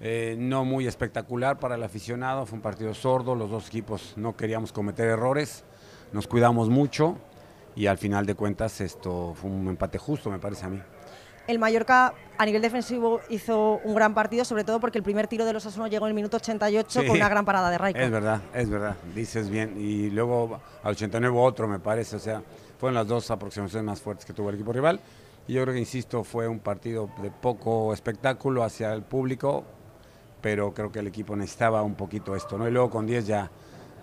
eh, 0.00 0.34
no 0.36 0.64
muy 0.64 0.88
espectacular 0.88 1.58
para 1.58 1.76
el 1.76 1.82
aficionado, 1.84 2.44
fue 2.44 2.56
un 2.56 2.62
partido 2.62 2.92
sordo, 2.92 3.36
los 3.36 3.50
dos 3.50 3.68
equipos 3.68 4.14
no 4.16 4.36
queríamos 4.36 4.72
cometer 4.72 5.06
errores, 5.06 5.64
nos 6.12 6.26
cuidamos 6.26 6.68
mucho 6.68 7.18
y 7.76 7.86
al 7.86 7.98
final 7.98 8.26
de 8.26 8.34
cuentas 8.34 8.80
esto 8.80 9.34
fue 9.34 9.48
un 9.48 9.68
empate 9.68 9.98
justo, 9.98 10.28
me 10.28 10.40
parece 10.40 10.66
a 10.66 10.70
mí. 10.70 10.82
el 11.46 11.58
Mallorca 11.60 12.14
a 12.36 12.46
nivel 12.46 12.60
defensivo 12.60 13.20
hizo 13.28 13.80
un 13.84 13.94
gran 13.94 14.12
partido, 14.12 14.44
sobre 14.44 14.64
todo 14.64 14.80
porque 14.80 14.98
el 14.98 15.04
primer 15.04 15.28
tiro 15.28 15.44
de 15.44 15.52
los 15.52 15.64
Asuna 15.64 15.86
llegó 15.86 16.06
en 16.06 16.10
el 16.10 16.14
minuto 16.14 16.38
88 16.38 17.06
con 17.06 17.16
una 17.16 17.28
gran 17.28 17.44
parada 17.44 17.70
de 17.70 17.78
Raiko. 17.78 18.00
Es 18.00 18.10
verdad, 18.10 18.42
es 18.52 18.68
verdad, 18.68 18.96
dices 19.14 19.48
bien. 19.48 19.74
Y 19.78 20.10
luego 20.10 20.60
al 20.82 20.90
89 20.90 21.36
otro, 21.38 21.68
me 21.68 21.78
parece. 21.78 22.16
O 22.16 22.18
sea, 22.18 22.42
fueron 22.78 22.94
las 22.94 23.06
dos 23.06 23.30
aproximaciones 23.30 23.84
más 23.84 24.00
fuertes 24.00 24.24
que 24.24 24.32
tuvo 24.32 24.48
el 24.48 24.56
equipo 24.56 24.72
rival. 24.72 24.98
Y 25.46 25.54
yo 25.54 25.62
creo 25.62 25.74
que, 25.74 25.80
insisto, 25.80 26.24
fue 26.24 26.48
un 26.48 26.60
partido 26.60 27.10
de 27.22 27.30
poco 27.30 27.92
espectáculo 27.92 28.62
hacia 28.62 28.92
el 28.92 29.02
público, 29.02 29.64
pero 30.40 30.72
creo 30.72 30.90
que 30.90 31.00
el 31.00 31.06
equipo 31.06 31.36
necesitaba 31.36 31.82
un 31.82 31.94
poquito 31.94 32.34
esto, 32.34 32.56
¿no? 32.56 32.66
Y 32.66 32.70
luego 32.70 32.90
con 32.90 33.06
10 33.06 33.26
ya 33.26 33.50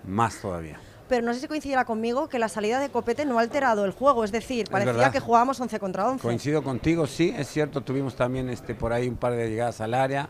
más 0.05 0.39
todavía 0.39 0.79
pero 1.11 1.25
no 1.25 1.33
sé 1.33 1.41
si 1.41 1.47
coincidirá 1.49 1.83
conmigo 1.83 2.29
que 2.29 2.39
la 2.39 2.47
salida 2.47 2.79
de 2.79 2.87
Copete 2.87 3.25
no 3.25 3.37
ha 3.37 3.41
alterado 3.41 3.83
el 3.83 3.91
juego, 3.91 4.23
es 4.23 4.31
decir, 4.31 4.69
parecía 4.69 5.11
que 5.11 5.19
jugábamos 5.19 5.59
11 5.59 5.77
contra 5.77 6.07
11. 6.07 6.21
Coincido 6.21 6.63
contigo, 6.63 7.05
sí, 7.05 7.35
es 7.37 7.49
cierto, 7.49 7.81
tuvimos 7.81 8.15
también 8.15 8.47
este, 8.47 8.75
por 8.75 8.93
ahí 8.93 9.09
un 9.09 9.17
par 9.17 9.33
de 9.33 9.49
llegadas 9.49 9.81
al 9.81 9.93
área, 9.93 10.29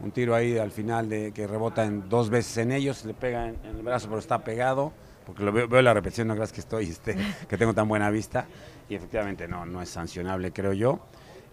un 0.00 0.12
tiro 0.12 0.34
ahí 0.34 0.56
al 0.56 0.70
final 0.70 1.10
de 1.10 1.32
que 1.32 1.46
rebota 1.46 1.84
en, 1.84 2.08
dos 2.08 2.30
veces 2.30 2.56
en 2.56 2.72
ellos, 2.72 3.04
le 3.04 3.12
pega 3.12 3.48
en, 3.48 3.58
el 3.62 3.82
brazo, 3.82 4.08
pero 4.08 4.18
está 4.18 4.42
pegado, 4.42 4.94
porque 5.26 5.44
lo 5.44 5.52
veo, 5.52 5.82
la 5.82 5.92
repetición, 5.92 6.28
no 6.28 6.34
creas 6.34 6.52
que 6.52 6.60
estoy, 6.60 6.84
este, 6.90 7.16
que 7.48 7.58
tengo 7.58 7.74
tan 7.74 7.88
buena 7.88 8.08
vista, 8.10 8.46
y 8.88 8.94
efectivamente 8.94 9.46
no, 9.48 9.66
no 9.66 9.82
es 9.82 9.90
sancionable, 9.90 10.52
creo 10.52 10.72
yo. 10.72 11.00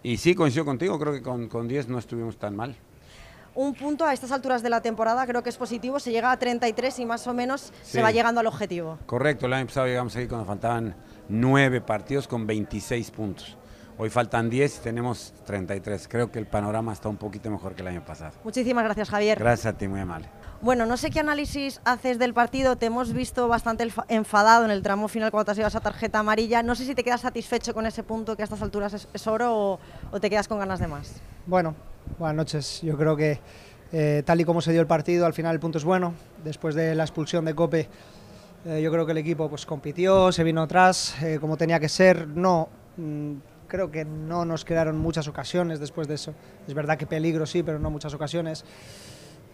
Y 0.04 0.18
sí, 0.18 0.36
coincido 0.36 0.64
contigo, 0.64 1.00
creo 1.00 1.14
que 1.14 1.22
con, 1.22 1.50
con 1.50 1.68
10 1.68 1.88
no 1.88 1.98
estuvimos 1.98 2.38
tan 2.38 2.56
mal 2.56 2.76
un 3.56 3.74
punto 3.74 4.06
a 4.06 4.14
estas 4.14 4.32
alturas 4.32 4.64
de 4.64 4.70
la 4.70 4.82
temporada 4.82 5.26
creo 5.28 5.44
que 5.44 5.50
es 5.50 5.58
positivo, 5.58 6.00
se 6.00 6.12
llega 6.12 6.32
a 6.32 6.38
33 6.38 7.00
y 7.00 7.06
más 7.06 7.28
o 7.28 7.34
menos 7.34 7.72
se 7.84 8.02
va 8.02 8.12
llegando 8.12 8.40
al 8.40 8.48
objetivo. 8.48 8.98
Correcto, 9.06 9.46
el 9.46 9.54
año 9.54 9.68
pasado 9.68 9.88
llegamos 9.88 10.16
aquí 10.16 10.28
cuando 10.28 10.46
faltaban 10.46 10.96
9 11.30 11.82
partidos 11.82 12.28
con 12.28 12.48
26 12.48 13.12
puntos. 13.12 13.58
Hoy 13.98 14.10
faltan 14.10 14.50
10 14.50 14.78
y 14.78 14.82
tenemos 14.82 15.34
33. 15.46 16.08
Creo 16.08 16.32
que 16.32 16.40
el 16.40 16.48
panorama 16.48 16.94
está 16.94 17.10
un 17.10 17.18
poquito 17.18 17.52
mejor 17.52 17.76
que 17.76 17.84
el 17.84 17.90
año 17.90 18.04
pasado. 18.04 18.34
Muchísimas 18.44 18.84
gracias, 18.84 19.10
Javier. 19.10 19.38
Gracias 19.38 19.74
a 19.74 19.78
ti, 19.78 19.88
muy 19.88 20.00
amable. 20.00 20.28
Bueno, 20.64 20.86
no 20.86 20.96
sé 20.96 21.12
qué 21.12 21.20
análisis 21.20 21.82
haces 21.84 22.18
del 22.18 22.34
partido. 22.34 22.78
Te 22.78 22.86
hemos 22.86 23.12
visto 23.12 23.50
bastante 23.50 23.86
enfadado 24.08 24.64
en 24.64 24.72
el 24.72 24.82
tramo 24.82 25.10
final 25.10 25.30
cuando 25.30 25.44
te 25.44 25.52
has 25.52 25.58
llevado 25.58 25.68
esa 25.68 25.82
tarjeta 25.82 26.20
amarilla. 26.20 26.64
No 26.64 26.74
sé 26.74 26.86
si 26.86 26.96
te 26.96 27.04
quedas 27.04 27.20
satisfecho 27.20 27.74
con 27.74 27.86
ese 27.86 28.02
punto 28.02 28.38
que 28.38 28.44
a 28.44 28.46
estas 28.46 28.62
alturas 28.62 29.08
es, 29.14 29.28
oro 29.28 29.78
o 30.12 30.20
te 30.22 30.30
quedas 30.30 30.48
con 30.48 30.60
ganas 30.60 30.80
de 30.80 30.88
más. 30.88 31.16
Bueno, 31.46 31.76
Buenas 32.18 32.36
noches. 32.36 32.82
Yo 32.82 32.98
creo 32.98 33.18
que 33.18 33.40
eh, 33.92 34.24
tal 34.26 34.40
y 34.40 34.46
como 34.46 34.62
se 34.62 34.72
dio 34.72 34.80
el 34.80 34.88
partido, 34.88 35.26
al 35.26 35.34
final 35.34 35.54
el 35.54 35.60
punto 35.60 35.78
es 35.78 35.84
bueno. 35.84 36.14
Después 36.44 36.76
de 36.76 36.96
la 36.96 37.04
expulsión 37.04 37.44
de 37.44 37.56
Cope, 37.56 37.90
eh, 38.66 38.82
yo 38.82 38.90
creo 38.90 39.06
que 39.06 39.12
el 39.12 39.18
equipo 39.18 39.50
pues 39.50 39.66
compitió, 39.66 40.32
se 40.32 40.44
vino 40.44 40.62
atrás, 40.62 41.16
eh, 41.22 41.40
como 41.42 41.58
tenía 41.58 41.80
que 41.80 41.90
ser. 41.90 42.28
No, 42.28 42.70
mm, 42.98 43.34
creo 43.68 43.92
que 43.92 44.06
no 44.06 44.46
nos 44.46 44.64
quedaron 44.64 44.98
muchas 44.98 45.28
ocasiones 45.28 45.80
después 45.80 46.08
de 46.08 46.16
eso. 46.16 46.34
Es 46.68 46.74
verdad 46.74 46.98
que 46.98 47.06
peligro 47.06 47.46
sí, 47.46 47.64
pero 47.64 47.80
no 47.80 47.90
muchas 47.90 48.14
ocasiones. 48.14 48.64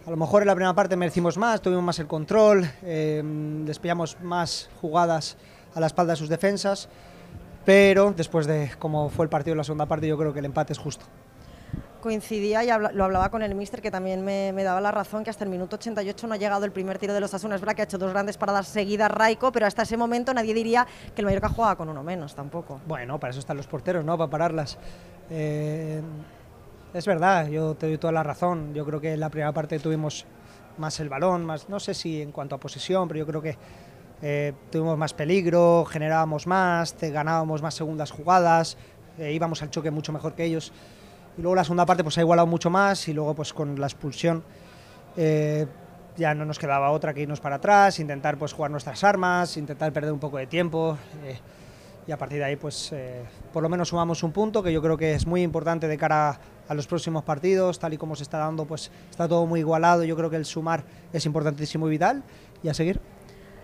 A 0.06 0.10
lo 0.10 0.16
mejor 0.16 0.42
en 0.42 0.48
la 0.48 0.54
primera 0.54 0.74
parte 0.74 0.96
merecimos 0.96 1.36
más, 1.36 1.60
tuvimos 1.60 1.84
más 1.84 1.98
el 1.98 2.06
control, 2.06 2.68
despillamos 2.82 4.18
más 4.22 4.70
jugadas 4.80 5.36
a 5.74 5.80
la 5.80 5.86
espalda 5.86 6.14
de 6.14 6.16
sus 6.16 6.28
defensas, 6.28 6.88
pero 7.64 8.12
después 8.16 8.46
de 8.46 8.72
cómo 8.78 9.10
fue 9.10 9.26
el 9.26 9.28
partido 9.28 9.52
en 9.52 9.58
la 9.58 9.64
segunda 9.64 9.86
parte, 9.86 10.08
yo 10.08 10.16
creo 10.16 10.32
que 10.32 10.38
el 10.38 10.46
empate 10.46 10.72
es 10.72 10.78
justo 10.78 11.04
coincidía 12.00 12.64
y 12.64 12.68
lo 12.94 13.04
hablaba 13.04 13.30
con 13.30 13.42
el 13.42 13.54
míster 13.54 13.80
que 13.80 13.90
también 13.90 14.24
me, 14.24 14.52
daba 14.64 14.80
la 14.80 14.90
razón 14.90 15.22
que 15.22 15.30
hasta 15.30 15.44
el 15.44 15.50
minuto 15.50 15.76
88 15.76 16.26
no 16.26 16.34
ha 16.34 16.36
llegado 16.36 16.64
el 16.64 16.72
primer 16.72 16.98
tiro 16.98 17.14
de 17.14 17.20
los 17.20 17.32
Asunas. 17.32 17.56
Es 17.56 17.60
verdad 17.60 17.76
que 17.76 17.82
ha 17.82 17.84
hecho 17.84 17.98
dos 17.98 18.10
grandes 18.10 18.36
paradas 18.36 18.66
seguidas 18.66 19.10
Raico, 19.10 19.52
pero 19.52 19.66
hasta 19.66 19.82
ese 19.82 19.96
momento 19.96 20.34
nadie 20.34 20.54
diría 20.54 20.86
que 21.14 21.20
el 21.20 21.26
Mallorca 21.26 21.48
jugaba 21.48 21.76
con 21.76 21.88
uno 21.88 22.02
menos 22.02 22.34
tampoco. 22.34 22.80
Bueno, 22.86 23.20
para 23.20 23.30
eso 23.30 23.40
están 23.40 23.56
los 23.56 23.66
porteros, 23.66 24.04
¿no? 24.04 24.18
Para 24.18 24.30
pararlas. 24.30 24.78
Eh, 25.30 26.02
es 26.92 27.06
verdad, 27.06 27.48
yo 27.48 27.74
te 27.74 27.86
doy 27.86 27.98
toda 27.98 28.12
la 28.12 28.22
razón. 28.22 28.74
Yo 28.74 28.84
creo 28.84 29.00
que 29.00 29.12
en 29.12 29.20
la 29.20 29.28
primera 29.28 29.52
parte 29.52 29.78
tuvimos 29.78 30.26
más 30.78 30.98
el 31.00 31.08
balón, 31.08 31.44
más 31.44 31.68
no 31.68 31.78
sé 31.78 31.94
si 31.94 32.22
en 32.22 32.32
cuanto 32.32 32.54
a 32.54 32.58
posesión, 32.58 33.06
pero 33.06 33.18
yo 33.18 33.26
creo 33.26 33.42
que 33.42 33.56
eh, 34.22 34.52
tuvimos 34.70 34.98
más 34.98 35.14
peligro, 35.14 35.84
generábamos 35.84 36.46
más, 36.46 36.96
ganábamos 37.00 37.62
más 37.62 37.74
segundas 37.74 38.10
jugadas, 38.10 38.76
eh, 39.18 39.32
íbamos 39.32 39.62
al 39.62 39.70
choque 39.70 39.90
mucho 39.90 40.12
mejor 40.12 40.34
que 40.34 40.44
ellos. 40.44 40.72
Y 41.38 41.42
luego 41.42 41.54
la 41.54 41.64
segunda 41.64 41.86
parte 41.86 42.02
pues 42.02 42.18
ha 42.18 42.22
igualado 42.22 42.46
mucho 42.46 42.70
más 42.70 43.06
y 43.08 43.12
luego 43.12 43.34
pues 43.34 43.52
con 43.52 43.78
la 43.80 43.86
expulsión 43.86 44.42
eh, 45.16 45.66
ya 46.16 46.34
no 46.34 46.44
nos 46.44 46.58
quedaba 46.58 46.90
otra 46.90 47.14
que 47.14 47.22
irnos 47.22 47.40
para 47.40 47.56
atrás, 47.56 48.00
intentar 48.00 48.36
pues 48.36 48.52
jugar 48.52 48.70
nuestras 48.70 49.04
armas, 49.04 49.56
intentar 49.56 49.92
perder 49.92 50.12
un 50.12 50.18
poco 50.18 50.38
de 50.38 50.46
tiempo 50.46 50.98
y 52.06 52.12
a 52.12 52.16
partir 52.18 52.38
de 52.38 52.44
ahí 52.44 52.56
pues 52.56 52.90
eh, 52.92 53.24
por 53.52 53.62
lo 53.62 53.68
menos 53.68 53.88
sumamos 53.88 54.22
un 54.22 54.32
punto 54.32 54.62
que 54.62 54.72
yo 54.72 54.82
creo 54.82 54.96
que 54.96 55.14
es 55.14 55.26
muy 55.26 55.42
importante 55.42 55.88
de 55.88 55.98
cara 55.98 56.40
a 56.68 56.74
los 56.74 56.86
próximos 56.86 57.24
partidos, 57.24 57.78
tal 57.78 57.92
y 57.92 57.98
como 57.98 58.16
se 58.16 58.22
está 58.22 58.38
dando 58.38 58.64
pues 58.64 58.90
está 59.10 59.28
todo 59.28 59.46
muy 59.46 59.60
igualado, 59.60 60.04
yo 60.04 60.16
creo 60.16 60.30
que 60.30 60.36
el 60.36 60.44
sumar 60.44 60.84
es 61.12 61.26
importantísimo 61.26 61.86
y 61.88 61.90
vital 61.90 62.22
y 62.62 62.68
a 62.68 62.74
seguir. 62.74 63.00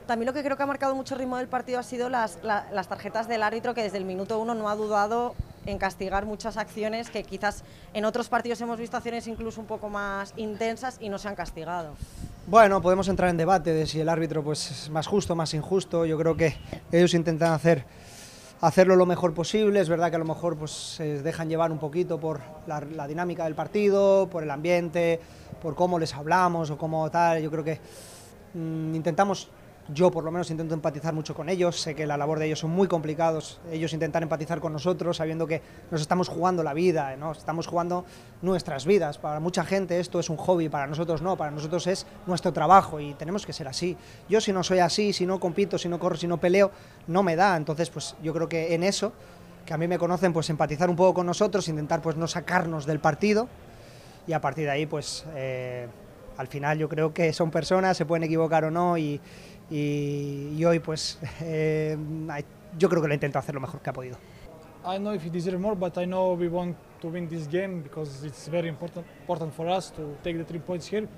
También 0.07 0.27
lo 0.27 0.33
que 0.33 0.45
creo 0.45 0.57
que 0.57 0.63
ha 0.63 0.67
marcado 0.67 0.95
mucho 0.95 1.15
el 1.15 1.21
ritmo 1.21 1.37
del 1.37 1.49
partido 1.49 1.81
ha 1.81 1.83
sido 1.83 2.09
las, 2.09 2.39
las 2.45 2.89
tarjetas 2.89 3.27
del 3.27 3.43
árbitro 3.43 3.75
que 3.75 3.83
desde 3.83 3.99
el 3.99 4.05
minuto 4.05 4.39
uno 4.39 4.55
no 4.55 4.69
ha 4.69 4.77
dudado 4.77 5.35
en 5.67 5.79
castigar 5.79 6.27
muchas 6.27 6.57
acciones 6.57 7.11
que 7.11 7.25
quizás 7.25 7.65
en 7.93 8.05
otros 8.05 8.29
partidos 8.29 8.61
hemos 8.61 8.79
visto 8.79 8.97
acciones 8.97 9.27
incluso 9.27 9.61
un 9.61 9.67
poco 9.67 9.89
más 9.89 10.33
intensas 10.37 10.99
y 11.01 11.09
no 11.09 11.19
se 11.19 11.29
han 11.29 11.35
castigado. 11.35 11.95
Bueno, 12.47 12.81
podemos 12.81 13.09
entrar 13.09 13.29
en 13.31 13.37
debate 13.37 13.73
de 13.73 13.87
si 13.87 13.99
el 13.99 14.09
árbitro 14.09 14.45
pues, 14.45 14.71
es 14.71 14.91
más 14.91 15.09
justo, 15.09 15.35
más 15.35 15.53
injusto. 15.55 16.07
Yo 16.07 16.17
creo 16.17 16.37
que 16.37 16.57
ellos 16.93 17.13
intentan 17.15 17.53
hacer, 17.53 17.85
hacerlo 18.67 18.97
lo 18.97 19.07
mejor 19.07 19.33
posible. 19.33 19.81
Es 19.81 19.89
verdad 19.89 20.11
que 20.11 20.17
a 20.17 20.19
lo 20.19 20.25
mejor 20.25 20.57
pues, 20.57 20.73
se 20.73 21.23
dejan 21.23 21.49
llevar 21.49 21.71
un 21.71 21.79
poquito 21.79 22.19
por 22.19 22.41
la, 22.67 23.07
dinámica 23.07 23.45
del 23.45 23.55
partido, 23.55 24.29
por 24.29 24.43
el 24.43 24.51
ambiente, 24.51 25.21
por 25.63 25.75
cómo 25.75 25.99
les 25.99 26.15
hablamos 26.15 26.71
o 26.71 26.77
cómo 26.77 27.09
tal. 27.11 27.41
Yo 27.41 27.51
creo 27.51 27.65
que 27.65 27.81
mm, 28.55 28.95
intentamos 28.95 29.49
yo 29.89 30.11
por 30.11 30.25
lo 30.25 30.31
menos 30.31 30.51
intento 30.51 30.75
empatizar 30.75 31.15
mucho 31.15 31.35
con 31.35 31.49
ellos, 31.49 31.81
sé 31.81 31.95
que 31.95 32.07
la 32.07 32.17
labor 32.17 32.39
de 32.39 32.47
ellos 32.47 32.59
son 32.59 32.71
muy 32.71 32.89
complicados, 32.89 33.61
ellos 33.71 33.93
intentan 33.93 34.25
empatizar 34.25 34.61
con 34.61 34.73
nosotros 34.73 35.19
sabiendo 35.19 35.47
que 35.47 35.63
nos 35.91 36.01
estamos 36.01 36.29
jugando 36.29 36.63
la 36.63 36.75
vida, 36.75 37.17
¿no? 37.17 37.33
estamos 37.33 37.67
jugando 37.67 38.05
nuestras 38.43 38.85
vidas. 38.85 39.19
Para 39.19 39.39
mucha 39.39 39.65
gente 39.65 40.01
esto 40.01 40.19
es 40.19 40.29
un 40.29 40.37
hobby, 40.37 40.69
para 40.69 40.87
nosotros 40.87 41.23
no, 41.23 41.37
para 41.37 41.51
nosotros 41.51 41.87
es 41.87 42.07
nuestro 42.27 42.53
trabajo 42.53 42.99
y 42.99 43.15
tenemos 43.15 43.47
que 43.47 43.53
ser 43.53 43.69
así. 43.69 43.97
Yo 44.29 44.41
si 44.41 44.53
no 44.53 44.63
soy 44.63 44.81
así, 44.81 45.13
si 45.13 45.25
no 45.25 45.39
compito, 45.39 45.79
si 45.79 45.89
no 45.89 45.99
corro, 45.99 46.17
si 46.17 46.27
no 46.27 46.39
peleo, 46.39 46.71
no 47.07 47.23
me 47.23 47.37
da. 47.37 47.57
Entonces 47.57 47.91
pues 47.91 48.17
yo 48.23 48.33
creo 48.33 48.49
que 48.49 48.75
en 48.75 48.83
eso, 48.83 49.13
que 49.65 49.75
a 49.75 49.79
mí 49.79 49.87
me 49.87 49.99
conocen, 49.99 50.33
pues 50.33 50.51
empatizar 50.51 50.91
un 50.91 50.97
poco 50.97 51.15
con 51.15 51.27
nosotros, 51.27 51.69
intentar 51.69 52.03
pues 52.03 52.17
no 52.17 52.27
sacarnos 52.27 52.87
del 52.87 52.99
partido 52.99 53.49
y 54.27 54.33
a 54.33 54.41
partir 54.41 54.65
de 54.65 54.71
ahí 54.71 54.87
pues... 54.87 55.25
Eh, 55.37 55.87
al 56.37 56.49
final 56.49 56.79
yo 56.79 56.89
creo 56.89 57.15
que 57.15 57.33
son 57.33 57.51
personas, 57.51 57.97
se 57.97 58.05
pueden 58.05 58.25
equivocar 58.25 58.65
o 58.65 58.71
no 58.71 58.99
y, 58.99 59.21
y, 59.71 60.55
y 60.57 60.65
hoy 60.65 60.79
pues 60.79 61.19
eh, 61.41 61.97
yo 62.79 62.89
creo 62.89 63.03
que 63.03 63.09
lo 63.09 63.39
hacer 63.39 63.55
lo 63.55 63.61
mejor 63.61 63.81
que 63.81 63.91
ha 63.91 63.93
podido. 63.93 64.17
I 64.85 64.99
know 64.99 65.13
if 65.13 65.25
he 65.25 65.31
deserves 65.31 65.59
more, 65.59 65.75
but 65.75 65.99
I 65.99 66.07
know 66.07 66.35
we 66.35 66.49
want 66.49 66.77
to 67.01 67.09
win 67.09 67.29
this 67.29 67.49
game 67.49 67.83
because 67.83 68.23
it's 68.23 68.47
very 68.47 68.69
important, 68.69 69.05
important 69.21 69.53
for 69.53 69.67
us 69.69 69.91
to 69.91 70.17
take 70.23 70.39
the 70.39 70.45
three 70.45 70.61
points 70.61 70.87
here. 70.87 71.09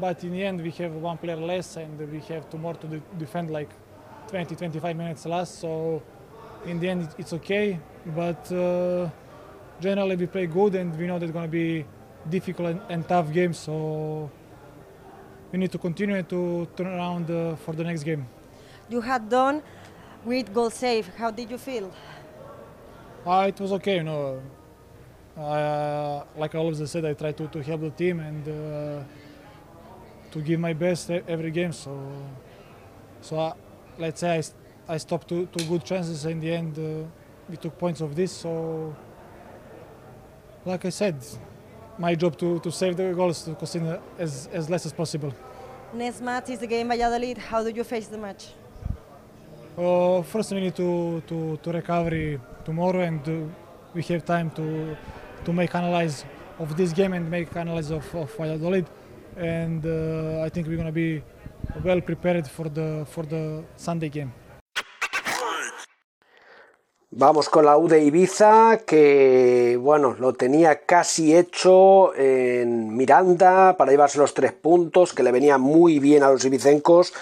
But 0.00 0.22
in 0.22 0.30
the 0.30 0.44
end, 0.44 0.60
we 0.62 0.70
have 0.70 0.92
one 0.94 1.18
player 1.18 1.36
less 1.36 1.76
and 1.76 1.98
we 1.98 2.20
have 2.32 2.48
two 2.48 2.58
more 2.58 2.74
to 2.74 2.86
de 2.86 3.02
defend 3.18 3.50
like 3.50 3.70
20, 4.28 4.54
25 4.54 4.96
minutes 4.96 5.26
less. 5.26 5.50
So 5.50 6.00
in 6.64 6.78
the 6.78 6.88
end, 6.88 7.08
it's 7.18 7.32
okay. 7.32 7.80
But 8.06 8.52
uh, 8.52 9.10
generally, 9.80 10.14
we 10.14 10.26
play 10.26 10.46
good 10.46 10.76
and 10.76 10.96
we 10.96 11.08
know 11.08 11.18
that 11.18 11.24
it's 11.24 11.32
going 11.32 11.46
to 11.46 11.50
be 11.50 11.84
difficult 12.30 12.68
and, 12.68 12.80
and 12.88 13.08
tough 13.08 13.32
games. 13.32 13.58
So 13.58 14.30
we 15.52 15.58
need 15.58 15.72
to 15.72 15.78
continue 15.78 16.22
to 16.22 16.68
turn 16.76 16.86
around 16.86 17.30
uh, 17.30 17.56
for 17.56 17.74
the 17.74 17.84
next 17.84 18.02
game. 18.02 18.26
You 18.88 19.00
had 19.00 19.28
done 19.28 19.62
great 20.24 20.52
goal 20.52 20.70
save. 20.70 21.08
How 21.16 21.30
did 21.30 21.50
you 21.50 21.58
feel? 21.58 21.92
Uh, 23.26 23.46
it 23.48 23.60
was 23.60 23.72
okay, 23.72 23.96
you 23.96 24.04
know. 24.04 24.40
Uh, 25.36 26.24
like 26.36 26.54
I 26.54 26.58
always 26.58 26.90
said, 26.90 27.04
I 27.04 27.12
try 27.12 27.32
to, 27.32 27.46
to 27.46 27.62
help 27.62 27.80
the 27.80 27.90
team 27.90 28.20
and 28.20 28.48
uh, 28.48 29.04
to 30.30 30.40
give 30.40 30.58
my 30.58 30.72
best 30.72 31.10
every 31.10 31.50
game. 31.50 31.72
So, 31.72 32.10
so 33.20 33.38
uh, 33.38 33.52
let's 33.98 34.20
say 34.20 34.38
I, 34.38 34.94
I 34.94 34.96
stopped 34.98 35.28
two, 35.28 35.46
two 35.46 35.64
good 35.66 35.84
chances. 35.84 36.24
In 36.24 36.40
the 36.40 36.52
end, 36.52 36.78
uh, 36.78 37.06
we 37.48 37.56
took 37.56 37.78
points 37.78 38.00
of 38.00 38.16
this. 38.16 38.32
So, 38.32 38.94
like 40.64 40.84
I 40.84 40.90
said, 40.90 41.24
my 41.98 42.14
job 42.14 42.36
to, 42.38 42.60
to 42.60 42.70
save 42.70 42.96
the 42.96 43.12
goals 43.12 43.42
to 43.42 43.54
concede 43.54 43.82
as, 44.18 44.48
as 44.52 44.70
less 44.70 44.86
as 44.86 44.92
possible. 44.92 45.32
Next 45.92 46.20
match 46.20 46.50
is 46.50 46.58
the 46.60 46.66
game 46.66 46.88
Valladolid. 46.88 47.38
How 47.38 47.62
do 47.62 47.70
you 47.70 47.84
face 47.84 48.06
the 48.08 48.18
match? 48.18 48.48
Uh, 49.76 50.22
first, 50.22 50.52
we 50.52 50.60
need 50.60 50.76
to, 50.76 51.22
to, 51.26 51.56
to 51.62 51.72
recover 51.72 52.38
tomorrow, 52.64 53.00
and 53.00 53.26
uh, 53.28 53.32
we 53.94 54.02
have 54.02 54.24
time 54.24 54.50
to 54.50 54.96
to 55.44 55.52
make 55.52 55.74
analyze 55.74 56.24
of 56.58 56.76
this 56.76 56.92
game 56.92 57.12
and 57.12 57.30
make 57.30 57.54
analyze 57.56 57.90
of, 57.90 58.04
of 58.14 58.34
Valladolid. 58.36 58.86
And 59.36 59.84
uh, 59.86 60.42
I 60.42 60.48
think 60.48 60.66
we're 60.66 60.76
going 60.76 60.86
to 60.86 60.92
be 60.92 61.22
well 61.84 62.00
prepared 62.00 62.46
for 62.48 62.68
the 62.68 63.06
for 63.08 63.24
the 63.24 63.64
Sunday 63.76 64.08
game. 64.08 64.32
Vamos 67.10 67.48
con 67.48 67.64
la 67.64 67.78
U 67.78 67.88
de 67.88 68.04
Ibiza, 68.04 68.80
que 68.84 69.78
bueno, 69.80 70.14
lo 70.18 70.34
tenía 70.34 70.82
casi 70.84 71.34
hecho 71.34 72.14
en 72.14 72.94
Miranda 72.94 73.78
para 73.78 73.90
llevarse 73.90 74.18
los 74.18 74.34
tres 74.34 74.52
puntos, 74.52 75.14
que 75.14 75.22
le 75.22 75.32
venía 75.32 75.56
muy 75.56 76.00
bien 76.00 76.22
a 76.22 76.30
los 76.30 76.44
ibicencos. 76.44 77.14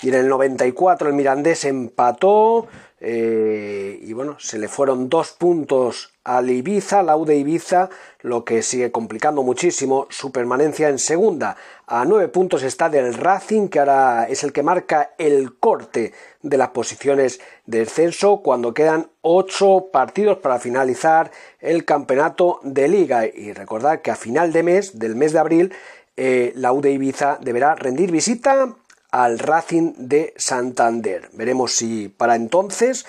Y 0.00 0.10
en 0.10 0.14
el 0.14 0.28
94 0.28 1.08
el 1.08 1.14
Mirandés 1.14 1.64
empató, 1.64 2.68
eh, 3.04 3.98
y 4.00 4.12
bueno, 4.12 4.36
se 4.38 4.60
le 4.60 4.68
fueron 4.68 5.08
dos 5.08 5.32
puntos 5.32 6.12
al 6.22 6.48
Ibiza, 6.48 7.02
la 7.02 7.16
U 7.16 7.24
de 7.24 7.34
Ibiza, 7.34 7.90
lo 8.20 8.44
que 8.44 8.62
sigue 8.62 8.92
complicando 8.92 9.42
muchísimo 9.42 10.06
su 10.08 10.30
permanencia 10.30 10.88
en 10.88 11.00
segunda. 11.00 11.56
A 11.88 12.04
nueve 12.04 12.28
puntos 12.28 12.62
está 12.62 12.88
del 12.88 13.14
Racing, 13.14 13.66
que 13.66 13.80
ahora 13.80 14.28
es 14.28 14.44
el 14.44 14.52
que 14.52 14.62
marca 14.62 15.14
el 15.18 15.56
corte 15.58 16.12
de 16.42 16.56
las 16.56 16.68
posiciones 16.68 17.40
de 17.66 17.80
descenso 17.80 18.40
cuando 18.40 18.72
quedan 18.72 19.08
ocho 19.20 19.88
partidos 19.92 20.38
para 20.38 20.60
finalizar 20.60 21.32
el 21.58 21.84
campeonato 21.84 22.60
de 22.62 22.86
liga. 22.86 23.26
Y 23.26 23.52
recordar 23.52 24.00
que 24.02 24.12
a 24.12 24.16
final 24.16 24.52
de 24.52 24.62
mes, 24.62 25.00
del 25.00 25.16
mes 25.16 25.32
de 25.32 25.40
abril, 25.40 25.72
eh, 26.16 26.52
la 26.54 26.72
U 26.72 26.80
de 26.80 26.92
Ibiza 26.92 27.38
deberá 27.40 27.74
rendir 27.74 28.12
visita 28.12 28.76
al 29.12 29.38
Racing 29.38 29.92
de 29.96 30.34
Santander. 30.36 31.28
Veremos 31.34 31.76
si 31.76 32.08
para 32.08 32.34
entonces 32.34 33.06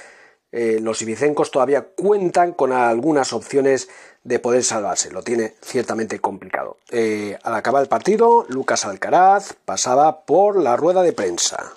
eh, 0.51 0.79
los 0.79 1.01
ibicencos 1.01 1.49
todavía 1.49 1.87
cuentan 1.95 2.53
con 2.53 2.71
algunas 2.71 3.33
opciones 3.33 3.89
de 4.23 4.39
poder 4.39 4.63
salvarse. 4.63 5.11
Lo 5.11 5.23
tiene 5.23 5.55
ciertamente 5.61 6.19
complicado. 6.19 6.77
Eh, 6.91 7.39
al 7.43 7.55
acabar 7.55 7.81
el 7.81 7.89
partido, 7.89 8.45
Lucas 8.49 8.85
Alcaraz 8.85 9.55
pasaba 9.65 10.25
por 10.25 10.61
la 10.61 10.75
rueda 10.75 11.01
de 11.01 11.13
prensa. 11.13 11.73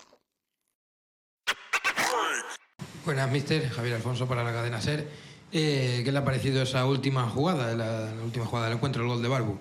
Buenas, 3.04 3.30
mister. 3.30 3.68
Javier 3.70 3.94
Alfonso 3.94 4.26
para 4.26 4.42
la 4.42 4.52
cadena 4.52 4.80
SER. 4.80 5.08
Eh, 5.52 6.02
¿Qué 6.04 6.10
le 6.10 6.18
ha 6.18 6.24
parecido 6.24 6.62
esa 6.62 6.84
última 6.86 7.28
jugada, 7.30 7.72
la, 7.74 8.10
la 8.12 8.22
última 8.24 8.44
jugada 8.44 8.66
del 8.66 8.76
encuentro, 8.76 9.02
el 9.02 9.08
gol 9.08 9.22
de 9.22 9.28
Barbu? 9.28 9.58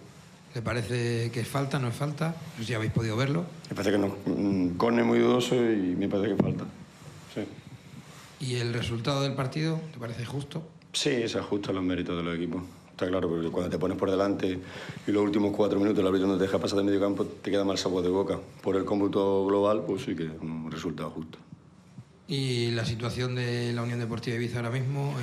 ¿Le 0.55 0.61
parece 0.61 1.31
que 1.31 1.41
es 1.41 1.47
falta, 1.49 1.79
no 1.79 1.89
es 1.89 1.95
falta? 1.95 2.33
No 2.53 2.61
sé 2.61 2.67
si 2.67 2.73
habéis 2.73 2.93
podido 2.93 3.17
verlo. 3.17 3.45
Me 3.69 3.75
parece 3.75 3.91
que 3.91 3.97
no. 3.97 4.15
Un 4.25 4.75
corne 4.77 5.03
muy 5.03 5.19
dudoso 5.19 5.53
y 5.53 5.97
me 5.97 6.07
parece 6.07 6.33
que 6.33 6.41
falta. 6.41 6.63
Sí. 7.33 7.41
¿Y 8.39 8.55
el 8.55 8.73
resultado 8.73 9.21
del 9.21 9.33
partido 9.33 9.81
te 9.91 9.99
parece 9.99 10.23
justo? 10.23 10.65
Sí, 10.93 11.27
se 11.27 11.39
ajusta 11.39 11.71
a 11.71 11.73
los 11.73 11.83
méritos 11.83 12.15
de 12.15 12.23
los 12.23 12.37
equipos. 12.37 12.63
Está 12.89 13.05
claro, 13.09 13.27
porque 13.27 13.49
cuando 13.49 13.69
te 13.69 13.77
pones 13.77 13.97
por 13.97 14.09
delante 14.09 14.57
y 15.05 15.11
los 15.11 15.23
últimos 15.25 15.53
cuatro 15.53 15.77
minutos 15.77 15.99
el 15.99 16.07
árbitro 16.07 16.29
no 16.29 16.37
te 16.37 16.43
deja 16.43 16.57
pasar 16.57 16.77
de 16.77 16.85
medio 16.85 17.01
campo, 17.01 17.25
te 17.25 17.51
queda 17.51 17.65
mal 17.65 17.77
sabor 17.77 18.01
de 18.01 18.09
boca. 18.09 18.39
Por 18.63 18.77
el 18.77 18.85
cómputo 18.85 19.45
global, 19.45 19.83
pues 19.85 20.03
sí 20.03 20.15
que 20.15 20.23
es 20.23 20.31
un 20.39 20.71
resultado 20.71 21.09
justo. 21.09 21.37
¿Y 22.29 22.71
la 22.71 22.85
situación 22.85 23.35
de 23.35 23.73
la 23.73 23.81
Unión 23.81 23.99
Deportiva 23.99 24.37
Ibiza 24.37 24.59
ahora 24.59 24.71
mismo? 24.71 25.13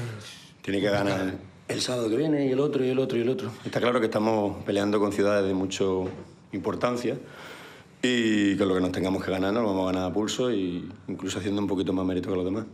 Tiene 0.61 0.83
que 0.83 0.91
ganar 0.91 1.37
el 1.69 1.81
sábado 1.81 2.09
que 2.09 2.17
viene 2.17 2.47
y 2.47 2.53
el 2.53 2.61
otro 2.61 2.85
y 2.85 2.91
el 2.91 2.99
otro 2.99 3.19
y 3.19 3.23
el 3.23 3.29
otro. 3.29 3.51
Está 3.65 3.81
claro 3.81 4.01
que 4.01 4.07
estamos 4.07 4.63
peleando 4.65 4.99
con 4.99 5.13
ciudades 5.13 5.47
de 5.47 5.55
mucha 5.55 5.85
importancia 6.53 7.19
y 8.03 8.57
que 8.57 8.67
lo 8.67 8.75
que 8.75 8.81
nos 8.81 8.93
tengamos 8.93 9.25
que 9.25 9.31
ganar 9.31 9.53
nos 9.53 9.65
vamos 9.65 9.89
a 9.89 9.93
ganar 9.93 10.11
a 10.11 10.13
pulso 10.13 10.51
e 10.51 10.83
incluso 11.09 11.39
haciendo 11.39 11.61
un 11.63 11.69
poquito 11.69 11.93
más 11.93 12.05
mérito 12.05 12.31
que 12.31 12.37
los 12.37 12.45
demás. 12.45 12.65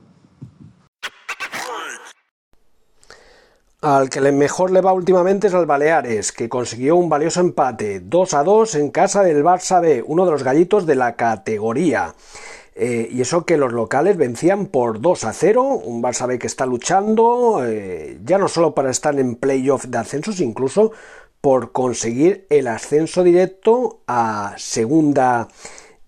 Al 3.81 4.11
que 4.11 4.20
mejor 4.33 4.72
le 4.72 4.81
va 4.81 4.92
últimamente 4.92 5.46
es 5.46 5.55
al 5.55 5.66
Baleares, 5.66 6.33
que 6.33 6.48
consiguió 6.48 6.96
un 6.96 7.09
valioso 7.09 7.38
empate 7.38 8.01
2 8.01 8.35
a 8.35 8.42
2 8.42 8.74
en 8.74 8.90
casa 8.90 9.22
del 9.22 9.44
Barça 9.44 9.81
B, 9.81 10.03
uno 10.05 10.24
de 10.24 10.33
los 10.33 10.42
gallitos 10.42 10.85
de 10.85 10.96
la 10.96 11.14
categoría. 11.14 12.12
Eh, 12.81 13.09
y 13.11 13.21
eso 13.23 13.45
que 13.45 13.57
los 13.57 13.73
locales 13.73 14.17
vencían 14.17 14.67
por 14.67 15.01
2 15.01 15.25
a 15.25 15.33
0, 15.33 15.64
un 15.64 16.01
Barça 16.01 16.29
B 16.29 16.38
que 16.38 16.47
está 16.47 16.64
luchando 16.64 17.64
eh, 17.67 18.21
ya 18.25 18.38
no 18.38 18.47
solo 18.47 18.73
para 18.73 18.93
estar 18.93 19.19
en 19.19 19.35
playoff 19.35 19.87
de 19.87 19.99
ascensos, 19.99 20.38
incluso 20.38 20.93
por 21.41 21.73
conseguir 21.73 22.47
el 22.51 22.69
ascenso 22.69 23.25
directo 23.25 24.03
a 24.07 24.55
segunda 24.59 25.49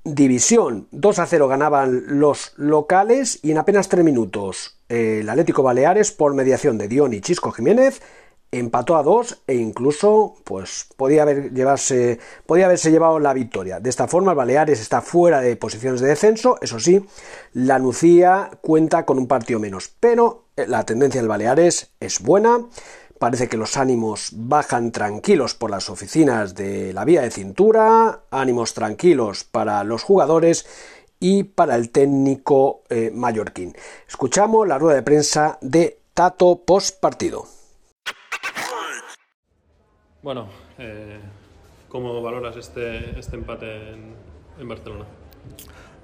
división. 0.05 0.87
2 0.93 1.19
a 1.19 1.27
0 1.27 1.49
ganaban 1.49 2.21
los 2.21 2.53
locales 2.57 3.41
y 3.43 3.51
en 3.51 3.59
apenas 3.59 3.89
3 3.89 4.05
minutos 4.05 4.79
el 4.89 5.29
Atlético 5.29 5.65
Baleares 5.65 6.13
por 6.13 6.35
mediación 6.35 6.79
de 6.79 6.87
Dion 6.87 7.13
y 7.15 7.21
Chisco 7.21 7.51
Jiménez 7.51 8.01
empató 8.53 8.97
a 8.97 9.03
dos 9.03 9.43
e 9.47 9.55
incluso 9.55 10.35
pues 10.45 10.87
podía 10.97 11.23
haber 11.23 11.53
haberse 12.67 12.91
llevado 12.91 13.19
la 13.19 13.33
victoria. 13.33 13.81
De 13.81 13.91
esta 13.91 14.09
forma 14.09 14.33
el 14.33 14.37
Baleares 14.37 14.81
está 14.81 15.01
fuera 15.01 15.41
de 15.41 15.57
posiciones 15.57 16.01
de 16.01 16.09
descenso. 16.09 16.59
Eso 16.61 16.81
sí 16.81 17.05
la 17.53 17.79
Nucía 17.79 18.51
cuenta 18.61 19.05
con 19.05 19.19
un 19.19 19.27
partido 19.27 19.61
menos. 19.61 19.91
Pero 20.01 20.45
eh, 20.57 20.67
la 20.67 20.85
tendencia 20.85 21.21
del 21.21 21.29
Baleares 21.29 21.91
es 22.01 22.21
buena. 22.21 22.67
Parece 23.19 23.49
que 23.49 23.59
los 23.59 23.77
ánimos 23.77 24.31
bajan 24.33 24.93
tranquilos 24.93 25.55
por 25.55 25.71
las 25.71 25.91
oficinas 25.91 26.55
de 26.55 26.93
la 26.95 27.05
vía 27.05 27.21
de 27.21 27.31
cintura 27.31 28.23
ánimos 28.31 28.73
tranquilos 28.73 29.45
para 29.45 29.85
los 29.85 30.03
jugadores 30.03 30.67
y 31.21 31.45
para 31.45 31.77
el 31.77 31.91
técnico 31.91 32.83
eh, 32.89 33.11
mallorquín. 33.13 33.77
Escuchamos 34.09 34.67
la 34.67 34.79
rueda 34.79 34.97
de 34.97 35.03
prensa 35.03 35.59
de 35.61 35.99
Tato 36.15 36.63
post 36.65 36.99
partido 36.99 37.60
bueno, 40.23 40.49
eh, 40.79 41.19
¿cómo 41.89 42.21
valoras 42.23 42.57
este, 42.57 43.19
este 43.19 43.37
empate 43.37 43.67
en, 44.59 44.69
Barcelona? 44.69 45.05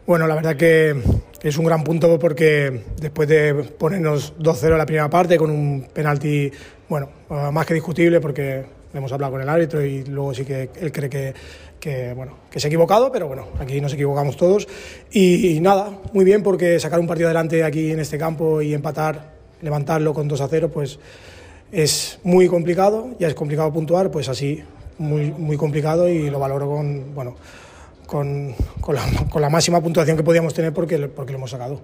Bueno, 0.07 0.27
la 0.27 0.35
verdad 0.35 0.57
que 0.57 0.95
es 1.43 1.59
un 1.59 1.67
gran 1.67 1.85
punto 1.85 2.19
porque 2.19 2.85
después 3.01 3.29
de 3.29 3.55
ponernos 3.55 4.35
2-0 4.39 4.73
en 4.73 4.79
la 4.79 4.87
primera 4.87 5.11
parte 5.11 5.37
con 5.37 5.51
un 5.51 5.89
penalti, 5.93 6.51
bueno, 6.89 7.11
más 7.53 7.67
que 7.67 7.75
discutible 7.75 8.21
porque 8.21 8.65
hemos 8.95 9.13
hablado 9.13 9.33
con 9.33 9.43
el 9.43 9.49
árbitro 9.49 9.85
y 9.85 10.05
luego 10.05 10.33
sí 10.33 10.45
que 10.45 10.71
él 10.81 10.93
cree 10.93 11.11
que, 11.11 11.35
que, 11.79 12.15
bueno, 12.15 12.39
que 12.51 12.59
se 12.61 12.69
ha 12.69 12.71
equivocado, 12.71 13.13
pero 13.13 13.27
bueno, 13.27 13.49
aquí 13.59 13.81
nos 13.81 13.93
equivocamos 13.93 14.37
todos. 14.37 14.67
Y, 15.11 15.49
y, 15.49 15.61
nada, 15.61 15.91
muy 16.13 16.25
bien 16.25 16.43
porque 16.43 16.81
sacar 16.81 16.99
un 16.99 17.07
partido 17.07 17.29
adelante 17.29 17.63
aquí 17.65 17.91
en 17.91 18.01
este 18.01 18.17
campo 18.17 18.63
y 18.63 18.73
empatar, 18.73 19.35
levantarlo 19.61 20.15
con 20.15 20.31
2-0, 20.31 20.71
pues 20.71 20.99
es 21.73 22.19
muy 22.23 22.49
complicado, 22.49 23.11
ya 23.19 23.29
es 23.29 23.35
complicado 23.35 23.73
puntuar, 23.73 24.11
pues 24.11 24.29
así, 24.29 24.63
muy, 24.99 25.31
muy 25.33 25.57
complicado 25.57 26.09
y 26.09 26.31
lo 26.31 26.39
valoro 26.39 26.69
con, 26.69 27.15
bueno, 27.15 27.37
con, 28.07 28.55
con, 28.81 28.95
la, 28.95 29.03
con 29.31 29.43
la, 29.43 29.51
máxima 29.51 29.81
puntuación 29.81 30.17
que 30.17 30.23
podíamos 30.23 30.55
tener 30.55 30.73
porque, 30.73 30.99
porque 31.09 31.33
lo 31.33 31.39
hemos 31.39 31.51
sacado. 31.51 31.81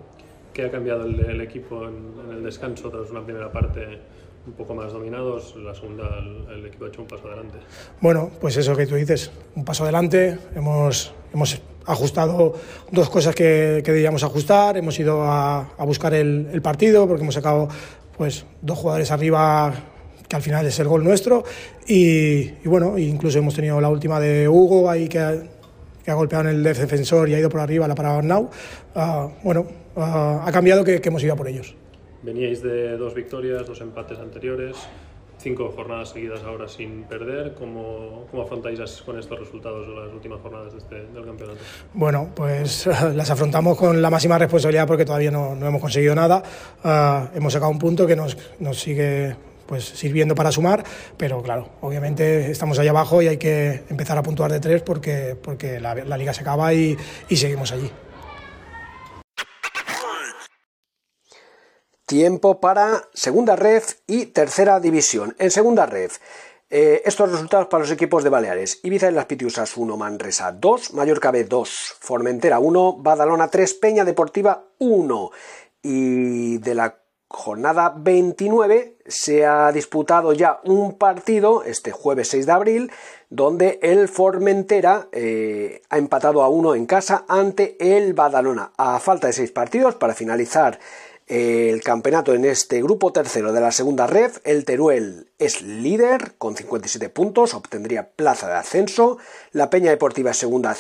¿Qué 0.53 0.65
ha 0.65 0.71
cambiado 0.71 1.05
el, 1.05 1.19
el 1.21 1.41
equipo 1.41 1.89
en, 1.89 2.13
en, 2.25 2.37
el 2.37 2.45
descanso 2.45 2.91
tras 2.91 3.11
una 3.11 3.25
primera 3.25 3.51
parte 3.51 3.99
un 4.47 4.53
poco 4.53 4.75
más 4.75 4.93
dominados? 4.93 5.55
La 5.57 5.75
segunda 5.75 6.05
el, 6.19 6.59
el, 6.59 6.67
equipo 6.67 6.85
ha 6.85 6.89
hecho 6.89 7.03
un 7.03 7.09
paso 7.09 7.27
adelante. 7.27 7.59
Bueno, 8.01 8.31
pues 8.41 8.57
eso 8.57 8.77
que 8.77 8.87
tú 8.87 8.95
dices, 8.95 9.31
un 9.55 9.65
paso 9.65 9.85
adelante, 9.85 10.39
hemos, 10.55 11.13
hemos 11.33 11.61
ajustado 11.87 12.55
dos 12.91 13.11
cosas 13.11 13.35
que, 13.35 13.83
que 13.85 13.93
debíamos 13.93 14.23
ajustar, 14.23 14.77
hemos 14.77 14.99
ido 14.99 15.23
a, 15.23 15.73
a 15.77 15.85
buscar 15.85 16.15
el, 16.15 16.49
el 16.53 16.63
partido 16.63 17.09
porque 17.09 17.23
hemos 17.23 17.35
sacado 17.35 17.69
pues 18.17 18.45
dos 18.61 18.79
jugadores 18.79 19.11
arriba 19.11 19.73
que 20.29 20.37
al 20.37 20.43
final 20.43 20.67
es 20.67 20.79
el 20.81 20.89
gol 20.89 21.05
nuestro 21.05 21.45
y, 21.87 22.51
bueno, 22.67 22.97
incluso 22.97 23.39
hemos 23.39 23.55
tenido 23.55 23.81
la 23.81 23.89
última 23.89 24.19
de 24.19 24.49
Hugo 24.49 24.89
ahí 24.89 25.09
que 25.09 25.19
ha, 25.19 26.15
golpeado 26.15 26.49
en 26.49 26.57
el 26.57 26.63
defensor 26.63 27.29
y 27.29 27.35
ha 27.35 27.39
ido 27.39 27.51
por 27.51 27.61
arriba, 27.61 27.87
la 27.87 27.95
parada 27.95 28.19
Arnau. 28.19 28.49
Uh, 28.95 29.31
bueno, 29.43 29.67
uh, 29.95 30.01
ha 30.01 30.51
cambiado 30.53 30.85
que, 30.85 31.01
hemos 31.05 31.23
ido 31.23 31.37
por 31.37 31.49
ellos. 31.49 31.75
Veníais 32.23 32.63
de 32.63 32.97
dos 32.97 33.15
victorias, 33.15 33.67
dos 33.67 33.81
empates 33.81 34.19
anteriores, 34.19 34.77
cinco 35.43 35.73
jornadas 35.75 36.11
seguidas 36.11 36.43
ahora 36.45 36.69
sin 36.69 37.03
perder. 37.05 37.55
¿Cómo, 37.55 38.27
cómo 38.31 38.43
afrontáis 38.43 38.81
con 39.05 39.19
estos 39.19 39.39
resultados 39.39 39.87
las 39.89 40.13
últimas 40.13 40.41
jornadas 40.41 40.73
de 40.73 40.79
este, 40.79 40.95
del 41.13 41.25
campeonato? 41.25 41.59
Bueno, 41.93 42.31
pues 42.35 42.87
las 43.15 43.31
afrontamos 43.31 43.77
con 43.77 44.01
la 44.01 44.11
máxima 44.11 44.39
responsabilidad 44.39 44.87
porque 44.87 45.05
todavía 45.05 45.31
no, 45.31 45.55
no 45.55 45.67
hemos 45.67 45.81
conseguido 45.81 46.15
nada. 46.15 46.43
Uh, 46.85 47.37
hemos 47.37 47.53
sacado 47.53 47.71
un 47.71 47.79
punto 47.79 48.07
que 48.07 48.17
nos, 48.17 48.37
nos 48.61 48.81
sigue 48.81 49.37
pues 49.67 49.85
sirviendo 49.85 50.35
para 50.35 50.53
sumar, 50.53 50.85
pero 51.17 51.43
claro, 51.43 51.69
obviamente 51.81 52.51
estamos 52.51 52.79
ahí 52.79 52.89
abajo 52.89 53.23
y 53.23 53.29
hay 53.29 53.39
que 53.39 53.85
empezar 53.89 54.19
a 54.19 54.23
puntuar 54.23 54.53
de 54.53 54.61
tres 54.61 54.83
porque, 54.83 55.37
porque 55.41 55.81
la, 55.81 55.95
la 55.95 56.17
liga 56.19 56.35
se 56.35 56.43
acaba 56.43 56.75
y, 56.75 56.97
y 57.29 57.37
seguimos 57.37 57.73
allí. 57.73 57.91
Tiempo 62.13 62.61
para 62.61 63.09
segunda 63.15 63.57
ref 63.57 63.95
y 64.07 64.27
tercera 64.27 64.81
división. 64.81 65.35
En 65.39 65.51
segunda 65.51 65.87
ref, 65.87 66.19
eh, 66.69 67.01
estos 67.07 67.33
resultados 67.33 67.69
para 67.69 67.85
los 67.85 67.91
equipos 67.91 68.23
de 68.23 68.29
Baleares. 68.29 68.81
Ibiza 68.83 69.11
y 69.11 69.15
las 69.15 69.25
Pitiusas 69.25 69.79
1, 69.79 69.97
Manresa 69.97 70.53
2, 70.53 70.93
Mallorca 70.93 71.31
B 71.31 71.45
2, 71.45 71.95
Formentera 72.01 72.59
1, 72.59 72.99
Badalona 72.99 73.49
3, 73.49 73.73
Peña 73.73 74.05
Deportiva 74.05 74.67
1. 74.79 75.31
Y 75.85 76.59
de 76.59 76.75
la 76.75 76.99
jornada 77.29 77.95
29 77.97 78.99
se 79.07 79.47
ha 79.47 79.73
disputado 79.73 80.35
ya 80.35 80.61
un 80.65 80.99
partido 80.99 81.65
este 81.65 81.93
jueves 81.93 82.29
6 82.29 82.45
de 82.45 82.53
abril 82.53 82.93
donde 83.31 83.79
el 83.81 84.09
Formentera 84.09 85.09
eh, 85.13 85.81
ha 85.89 85.97
empatado 85.97 86.43
a 86.43 86.51
uno 86.51 86.75
en 86.75 86.85
casa 86.85 87.25
ante 87.27 87.79
el 87.97 88.13
Badalona 88.13 88.73
a 88.77 88.99
falta 89.01 89.29
de 89.29 89.33
seis 89.33 89.51
partidos 89.51 89.95
para 89.95 90.13
finalizar 90.13 90.79
el 91.33 91.83
campeonato 91.83 92.35
en 92.35 92.45
este 92.45 92.83
grupo 92.83 93.11
tercero 93.11 93.55
de 93.55 93.61
la 93.63 93.73
segunda 93.73 94.07
ref. 94.07 94.41
El 94.45 94.67
Teruel 94.67 95.31
es 95.39 95.63
líder 95.63 96.35
con 96.37 96.55
57 96.55 97.09
puntos, 97.09 97.55
obtendría 97.55 98.11
plaza 98.11 98.49
de 98.49 98.57
ascenso. 98.57 99.17
La 99.51 99.71
Peña 99.71 99.91
Deportiva 99.91 100.33
es 100.33 100.37
segunda 100.37 100.77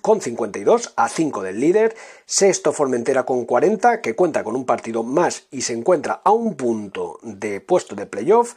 con 0.00 0.22
52, 0.22 0.94
a 0.96 1.08
5 1.10 1.42
del 1.42 1.60
líder. 1.60 1.94
Sexto 2.24 2.72
Formentera 2.72 3.24
con 3.24 3.44
40, 3.44 4.00
que 4.00 4.16
cuenta 4.16 4.42
con 4.42 4.56
un 4.56 4.64
partido 4.64 5.02
más 5.02 5.48
y 5.50 5.60
se 5.60 5.74
encuentra 5.74 6.22
a 6.24 6.30
un 6.30 6.54
punto 6.54 7.18
de 7.22 7.60
puesto 7.60 7.94
de 7.94 8.06
playoff. 8.06 8.54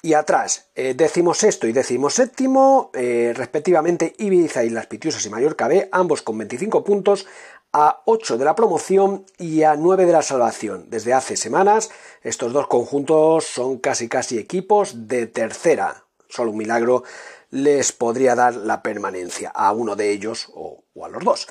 Y 0.00 0.12
atrás, 0.12 0.68
eh, 0.76 0.94
sexto 1.34 1.66
y 1.66 1.72
décimo 1.72 2.10
séptimo, 2.10 2.90
eh, 2.92 3.32
respectivamente 3.34 4.14
Ibiza 4.18 4.62
y 4.62 4.68
Las 4.68 4.86
Pitiusas 4.86 5.24
y 5.24 5.30
Mallorca 5.30 5.66
B, 5.66 5.88
ambos 5.90 6.20
con 6.20 6.36
25 6.36 6.84
puntos, 6.84 7.26
a 7.74 8.02
8 8.04 8.38
de 8.38 8.44
la 8.44 8.54
promoción 8.54 9.26
y 9.36 9.64
a 9.64 9.74
9 9.74 10.06
de 10.06 10.12
la 10.12 10.22
salvación. 10.22 10.86
Desde 10.90 11.12
hace 11.12 11.36
semanas 11.36 11.90
estos 12.22 12.52
dos 12.52 12.68
conjuntos 12.68 13.46
son 13.46 13.78
casi 13.78 14.08
casi 14.08 14.38
equipos 14.38 15.08
de 15.08 15.26
tercera. 15.26 16.04
Solo 16.28 16.52
un 16.52 16.58
milagro 16.58 17.02
les 17.50 17.90
podría 17.90 18.36
dar 18.36 18.54
la 18.54 18.80
permanencia 18.80 19.50
a 19.50 19.72
uno 19.72 19.96
de 19.96 20.12
ellos 20.12 20.48
o, 20.54 20.84
a 21.04 21.08
los 21.08 21.24
dos. 21.24 21.48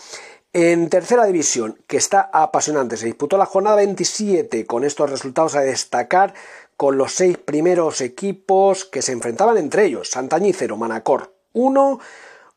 En 0.53 0.89
tercera 0.89 1.25
división, 1.25 1.77
que 1.87 1.97
está 1.97 2.29
apasionante, 2.31 2.95
se 2.95 3.07
disputó 3.07 3.37
la 3.37 3.45
jornada 3.45 3.75
27 3.77 4.65
con 4.65 4.85
estos 4.85 5.09
resultados 5.09 5.55
a 5.55 5.61
destacar 5.61 6.33
con 6.77 6.97
los 6.97 7.13
seis 7.13 7.37
primeros 7.37 7.99
equipos 7.99 8.85
que 8.85 9.01
se 9.01 9.11
enfrentaban 9.11 9.57
entre 9.57 9.85
ellos. 9.85 10.09
Santañí 10.09 10.53
0, 10.53 10.77
Manacor 10.77 11.33
1, 11.51 11.99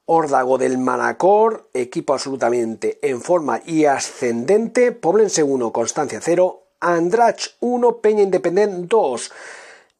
Órdago 0.08 0.56
del 0.56 0.78
Manacor, 0.78 1.68
equipo 1.74 2.14
absolutamente 2.14 3.00
en 3.02 3.20
forma 3.20 3.60
y 3.66 3.86
ascendente. 3.86 4.92
Poblense 4.92 5.42
1, 5.42 5.72
Constancia 5.72 6.20
0. 6.22 6.62
Andrach 6.78 7.56
1, 7.58 7.96
Peña 7.98 8.22
Independent 8.22 8.88
2. 8.88 9.32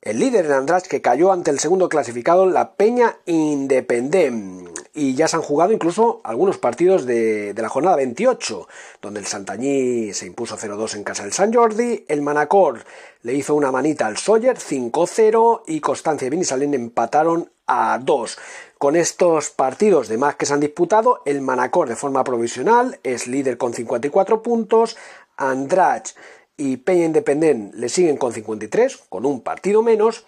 El 0.03 0.21
líder 0.21 0.47
en 0.47 0.53
Andrach 0.53 0.87
que 0.87 1.03
cayó 1.03 1.33
ante 1.33 1.51
el 1.51 1.59
segundo 1.59 1.89
clasificado, 1.89 2.47
la 2.47 2.77
Peña 2.77 3.17
Independent. 3.27 4.69
Y 4.95 5.17
ya 5.17 5.27
se 5.27 5.35
han 5.35 5.43
jugado 5.43 5.73
incluso 5.73 6.21
algunos 6.23 6.59
partidos 6.59 7.05
de, 7.05 7.53
la 7.57 7.69
jornada 7.69 7.97
28, 7.97 8.69
donde 9.03 9.19
el 9.19 9.27
Santañí 9.27 10.13
se 10.15 10.27
impuso 10.27 10.57
0-2 10.57 10.95
en 10.95 11.03
casa 11.03 11.25
del 11.25 11.33
San 11.33 11.53
Jordi, 11.53 12.05
el 12.07 12.23
Manacor 12.23 12.85
le 13.23 13.35
hizo 13.35 13.57
una 13.57 13.73
manita 13.73 14.07
al 14.07 14.17
Sawyer 14.17 14.57
5-0 14.57 15.63
y 15.67 15.81
Constancia 15.81 16.27
y 16.27 16.31
Benisalén 16.31 16.75
empataron 16.75 17.51
a 17.67 17.99
2. 18.01 18.39
Con 18.79 18.95
estos 18.95 19.49
partidos 19.49 20.09
de 20.09 20.19
más 20.19 20.37
que 20.37 20.45
se 20.45 20.53
han 20.53 20.61
disputado, 20.61 21.23
el 21.25 21.41
Manacor 21.41 21.89
de 21.89 21.97
forma 21.97 22.23
provisional 22.25 23.01
es 23.03 23.27
líder 23.27 23.57
con 23.57 23.73
54 23.73 24.43
puntos, 24.43 24.99
Andrach 25.39 26.11
y 26.59 26.77
Peña 26.77 27.07
Independent 27.07 27.75
le 27.75 27.89
siguen 27.89 28.19
con 28.19 28.35
53, 28.35 28.99
con 29.09 29.25
un 29.25 29.41
partido 29.41 29.83
menos, 29.83 30.27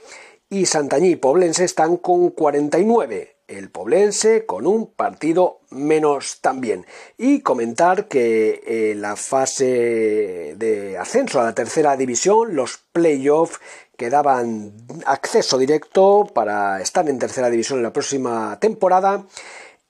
y 0.49 0.65
Santañí 0.65 1.11
y 1.11 1.17
Poblense 1.17 1.65
están 1.65 1.99
con 1.99 2.31
49 2.31 3.39
el 3.49 3.71
Poblense 3.71 4.45
con 4.45 4.67
un 4.67 4.87
partido 4.87 5.61
menos 5.71 6.41
también. 6.41 6.87
Y 7.17 7.41
comentar 7.41 8.07
que 8.07 8.93
en 8.93 9.01
la 9.01 9.17
fase 9.17 10.55
de 10.57 10.99
ascenso 10.99 11.41
a 11.41 11.45
la 11.45 11.55
tercera 11.55 11.97
división, 11.97 12.55
los 12.55 12.79
playoffs 12.93 13.59
que 13.99 14.11
daban 14.11 14.73
acceso 15.07 15.59
directo 15.59 16.31
para 16.33 16.81
estar 16.81 17.07
en 17.09 17.19
tercera 17.19 17.51
división 17.51 17.81
en 17.81 17.83
la 17.83 17.93
próxima 17.93 18.57
temporada. 18.61 19.25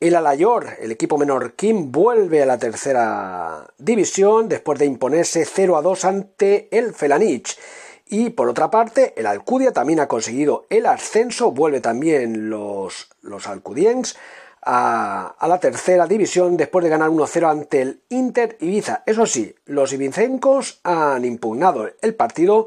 El 0.00 0.16
Alayor, 0.16 0.78
el 0.80 0.90
equipo 0.90 1.18
menorquín, 1.18 1.92
vuelve 1.92 2.42
a 2.42 2.46
la 2.46 2.56
tercera 2.56 3.66
división 3.76 4.48
después 4.48 4.78
de 4.78 4.86
imponerse 4.86 5.44
0 5.44 5.76
a 5.76 5.82
2 5.82 6.04
ante 6.06 6.68
el 6.70 6.94
Felanich. 6.94 7.58
Y 8.06 8.30
por 8.30 8.48
otra 8.48 8.70
parte, 8.70 9.12
el 9.14 9.26
Alcudia 9.26 9.72
también 9.72 10.00
ha 10.00 10.08
conseguido 10.08 10.64
el 10.70 10.86
ascenso, 10.86 11.50
vuelve 11.52 11.82
también 11.82 12.48
los, 12.48 13.10
los 13.20 13.46
alcudiens 13.46 14.16
a, 14.62 15.34
a, 15.38 15.48
la 15.48 15.60
tercera 15.60 16.06
división 16.06 16.56
después 16.56 16.82
de 16.82 16.90
ganar 16.90 17.10
1-0 17.10 17.50
ante 17.50 17.82
el 17.82 18.00
Inter 18.08 18.56
Ibiza. 18.60 19.02
Eso 19.04 19.26
sí, 19.26 19.54
los 19.66 19.92
ibicencos 19.92 20.80
han 20.82 21.26
impugnado 21.26 21.90
el 22.00 22.14
partido 22.14 22.66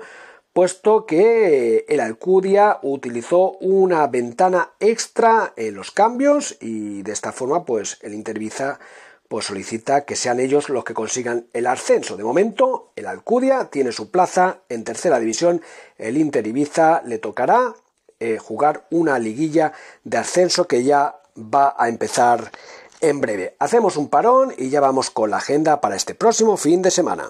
puesto 0.53 1.05
que 1.05 1.85
el 1.87 1.99
Alcudia 1.99 2.79
utilizó 2.81 3.53
una 3.59 4.07
ventana 4.07 4.71
extra 4.79 5.53
en 5.55 5.75
los 5.75 5.91
cambios 5.91 6.57
y 6.59 7.03
de 7.03 7.11
esta 7.11 7.31
forma 7.31 7.65
pues 7.65 7.97
el 8.01 8.13
Interviza 8.13 8.79
pues 9.27 9.45
solicita 9.45 10.03
que 10.03 10.17
sean 10.17 10.41
ellos 10.41 10.67
los 10.67 10.83
que 10.83 10.93
consigan 10.93 11.47
el 11.53 11.65
ascenso. 11.67 12.17
De 12.17 12.23
momento, 12.25 12.91
el 12.97 13.07
Alcudia 13.07 13.69
tiene 13.71 13.93
su 13.93 14.11
plaza 14.11 14.57
en 14.67 14.83
tercera 14.83 15.19
división, 15.21 15.61
el 15.97 16.17
Inter 16.17 16.45
Ibiza 16.45 17.01
le 17.05 17.17
tocará 17.17 17.73
eh, 18.19 18.37
jugar 18.37 18.87
una 18.91 19.17
liguilla 19.19 19.71
de 20.03 20.17
ascenso 20.17 20.67
que 20.67 20.83
ya 20.83 21.21
va 21.37 21.75
a 21.77 21.87
empezar 21.87 22.51
en 22.99 23.21
breve. 23.21 23.55
Hacemos 23.57 23.95
un 23.95 24.09
parón 24.09 24.53
y 24.57 24.69
ya 24.69 24.81
vamos 24.81 25.09
con 25.09 25.31
la 25.31 25.37
agenda 25.37 25.79
para 25.79 25.95
este 25.95 26.13
próximo 26.13 26.57
fin 26.57 26.81
de 26.81 26.91
semana. 26.91 27.29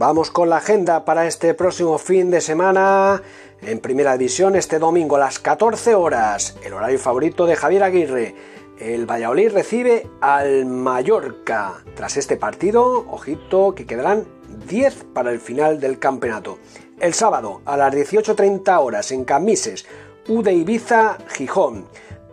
Vamos 0.00 0.30
con 0.30 0.48
la 0.48 0.56
agenda 0.56 1.04
para 1.04 1.26
este 1.26 1.52
próximo 1.52 1.98
fin 1.98 2.30
de 2.30 2.40
semana. 2.40 3.20
En 3.60 3.80
primera 3.80 4.16
división, 4.16 4.56
este 4.56 4.78
domingo 4.78 5.16
a 5.16 5.18
las 5.18 5.38
14 5.38 5.94
horas, 5.94 6.56
el 6.64 6.72
horario 6.72 6.98
favorito 6.98 7.44
de 7.44 7.54
Javier 7.54 7.82
Aguirre. 7.82 8.34
El 8.78 9.04
Valladolid 9.04 9.52
recibe 9.52 10.06
al 10.22 10.64
Mallorca. 10.64 11.84
Tras 11.94 12.16
este 12.16 12.38
partido, 12.38 13.04
ojito, 13.10 13.74
que 13.74 13.84
quedarán 13.84 14.24
10 14.66 15.04
para 15.12 15.32
el 15.32 15.38
final 15.38 15.80
del 15.80 15.98
campeonato. 15.98 16.58
El 16.98 17.12
sábado, 17.12 17.60
a 17.66 17.76
las 17.76 17.92
18.30 17.92 18.82
horas, 18.82 19.12
en 19.12 19.24
Camises, 19.24 19.84
Ude 20.28 20.54
Ibiza, 20.54 21.18
Gijón. 21.28 21.84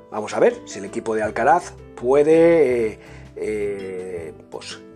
Vamos 0.09 0.33
a 0.33 0.39
ver 0.39 0.55
si 0.63 0.79
el 0.79 0.85
equipo 0.85 1.15
de 1.15 1.23
Alcaraz 1.23 1.73
puede... 1.97 2.91
Eh, 2.93 2.99
eh, 3.39 3.96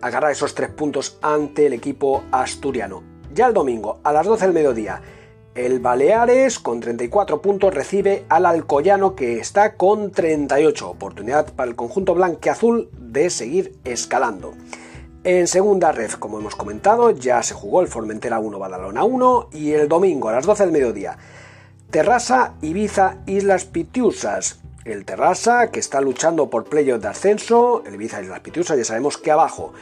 agarrar 0.00 0.32
esos 0.32 0.54
tres 0.54 0.70
puntos 0.70 1.18
ante 1.22 1.66
el 1.66 1.72
equipo 1.72 2.24
asturiano. 2.30 3.02
Ya 3.32 3.46
el 3.46 3.54
domingo, 3.54 4.00
a 4.02 4.12
las 4.12 4.26
12 4.26 4.46
del 4.46 4.54
mediodía, 4.54 5.00
el 5.54 5.80
Baleares 5.80 6.58
con 6.58 6.80
34 6.80 7.42
puntos 7.42 7.74
recibe 7.74 8.24
al 8.28 8.46
Alcoyano 8.46 9.14
que 9.14 9.38
está 9.38 9.74
con 9.76 10.10
38. 10.10 10.88
Oportunidad 10.88 11.52
para 11.54 11.68
el 11.68 11.76
conjunto 11.76 12.14
blanqueazul 12.14 12.88
de 12.98 13.30
seguir 13.30 13.76
escalando. 13.84 14.54
En 15.24 15.46
segunda 15.46 15.92
red, 15.92 16.10
como 16.12 16.38
hemos 16.38 16.56
comentado, 16.56 17.10
ya 17.10 17.42
se 17.42 17.54
jugó 17.54 17.80
el 17.80 17.88
Formentera 17.88 18.40
1 18.40 18.58
Badalona 18.58 19.04
1 19.04 19.50
y 19.52 19.72
el 19.72 19.88
domingo 19.88 20.28
a 20.28 20.32
las 20.32 20.46
12 20.46 20.64
del 20.64 20.72
mediodía, 20.72 21.16
Terrassa, 21.90 22.54
Ibiza, 22.62 23.18
Islas 23.26 23.66
Pitiusas 23.66 24.61
el 24.84 25.04
Terrassa, 25.04 25.70
que 25.70 25.80
está 25.80 26.00
luchando 26.00 26.50
por 26.50 26.64
playoff 26.64 27.00
de 27.00 27.08
ascenso, 27.08 27.82
el 27.86 27.94
Ibiza 27.94 28.22
y 28.22 28.26
las 28.26 28.40
Pitiusas, 28.40 28.76
ya 28.76 28.84
sabemos 28.84 29.18
que 29.18 29.30
abajo. 29.30 29.72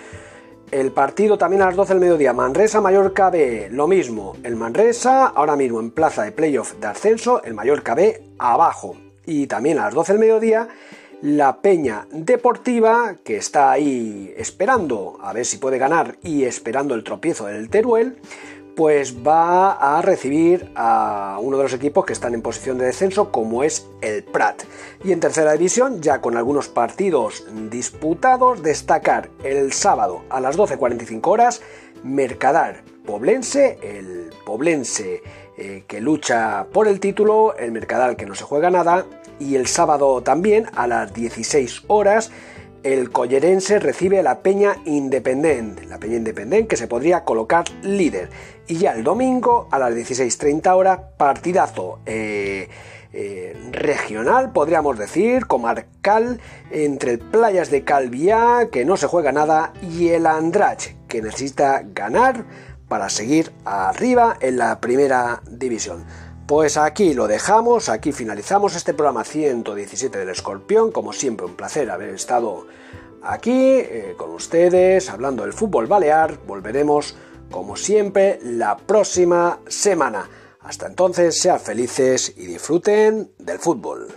El 0.71 0.93
partido 0.93 1.37
también 1.37 1.63
a 1.63 1.67
las 1.67 1.77
12 1.77 1.95
del 1.95 2.01
mediodía, 2.01 2.33
Manresa, 2.33 2.81
Mallorca 2.81 3.29
B, 3.31 3.69
lo 3.73 3.89
mismo. 3.89 4.37
El 4.45 4.55
Manresa, 4.55 5.27
ahora 5.27 5.57
mismo 5.57 5.81
en 5.81 5.91
plaza 5.91 6.23
de 6.23 6.33
playoff 6.33 6.75
de 6.75 6.87
ascenso, 6.87 7.43
el 7.43 7.55
Mallorca 7.55 7.95
B 7.95 8.23
abajo. 8.39 8.97
Y 9.27 9.47
también 9.47 9.79
a 9.79 9.87
las 9.87 9.95
12 9.95 10.13
del 10.13 10.21
mediodía, 10.21 10.69
la 11.23 11.61
Peña 11.61 12.07
Deportiva, 12.13 13.17
que 13.25 13.37
está 13.37 13.73
ahí 13.73 14.33
esperando 14.37 15.19
a 15.21 15.33
ver 15.33 15.45
si 15.45 15.59
puede 15.59 15.79
ganar 15.79 16.19
y 16.23 16.45
esperando 16.45 16.95
el 16.95 17.05
tropiezo 17.05 17.47
del 17.47 17.69
Teruel 17.69 18.19
pues 18.81 19.15
va 19.15 19.73
a 19.73 20.01
recibir 20.01 20.73
a 20.75 21.37
uno 21.39 21.59
de 21.59 21.65
los 21.65 21.75
equipos 21.75 22.07
que 22.07 22.15
están 22.15 22.33
en 22.33 22.41
posición 22.41 22.79
de 22.79 22.87
descenso, 22.87 23.31
como 23.31 23.63
es 23.63 23.87
el 24.01 24.25
Prat. 24.25 24.63
Y 25.05 25.13
en 25.13 25.21
tercera 25.21 25.53
división, 25.53 26.01
ya 26.01 26.23
con 26.23 26.39
algunos 26.39 26.69
partidos 26.69 27.45
disputados, 27.69 28.63
destacar 28.63 29.29
el 29.45 29.75
sábado 29.75 30.23
a 30.31 30.41
las 30.41 30.57
12.45 30.57 31.27
horas, 31.27 31.61
Mercadar 32.05 32.83
Poblense, 33.05 33.79
el 33.83 34.31
Poblense 34.47 35.23
eh, 35.59 35.85
que 35.87 36.01
lucha 36.01 36.67
por 36.73 36.89
el 36.89 37.01
título, 37.01 37.55
el 37.59 37.73
Mercadal 37.73 38.17
que 38.17 38.25
no 38.25 38.35
se 38.35 38.45
juega 38.45 38.71
nada, 38.71 39.05
y 39.39 39.57
el 39.57 39.67
sábado 39.67 40.23
también 40.23 40.69
a 40.75 40.87
las 40.87 41.13
16 41.13 41.83
horas, 41.89 42.31
el 42.83 43.11
collerense 43.11 43.79
recibe 43.79 44.23
la 44.23 44.41
Peña 44.41 44.77
Independent, 44.85 45.85
la 45.85 45.99
Peña 45.99 46.17
Independent 46.17 46.69
que 46.69 46.77
se 46.77 46.89
podría 46.89 47.25
colocar 47.25 47.65
líder. 47.83 48.31
Y 48.67 48.77
ya 48.77 48.93
el 48.93 49.05
domingo 49.05 49.69
a 49.71 49.79
las 49.79 49.95
16.30 49.95 50.75
horas, 50.75 51.01
partidazo 51.19 51.99
eh, 52.07 52.69
eh, 53.13 53.57
regional, 53.73 54.53
podríamos 54.53 54.99
decir, 54.99 55.47
comarcal, 55.47 56.41
entre 56.71 57.13
el 57.13 57.19
Playas 57.19 57.71
de 57.71 57.85
Calviá, 57.85 58.69
que 58.71 58.85
no 58.85 58.97
se 58.97 59.09
juega 59.09 59.33
nada, 59.33 59.73
y 59.83 60.09
el 60.09 60.27
Andrach, 60.27 60.95
que 61.09 61.21
necesita 61.21 61.83
ganar 61.85 62.45
para 62.89 63.09
seguir 63.09 63.53
arriba 63.65 64.37
en 64.41 64.59
la 64.59 64.81
primera 64.81 65.43
división. 65.51 66.05
Pues 66.51 66.77
aquí 66.77 67.15
lo 67.15 67.29
dejamos, 67.29 67.89
aquí 67.89 68.11
finalizamos 68.11 68.75
este 68.75 68.93
programa 68.93 69.23
117 69.23 70.19
del 70.19 70.31
Escorpión. 70.31 70.91
Como 70.91 71.13
siempre, 71.13 71.47
un 71.47 71.55
placer 71.55 71.89
haber 71.89 72.09
estado 72.09 72.67
aquí 73.23 73.53
eh, 73.55 74.15
con 74.17 74.33
ustedes 74.33 75.11
hablando 75.11 75.45
del 75.45 75.53
fútbol 75.53 75.87
balear. 75.87 76.41
Volveremos, 76.49 77.15
como 77.53 77.77
siempre, 77.77 78.41
la 78.43 78.77
próxima 78.77 79.61
semana. 79.69 80.29
Hasta 80.59 80.89
entonces, 80.89 81.41
sean 81.41 81.61
felices 81.61 82.35
y 82.37 82.47
disfruten 82.47 83.31
del 83.39 83.61
fútbol. 83.61 84.09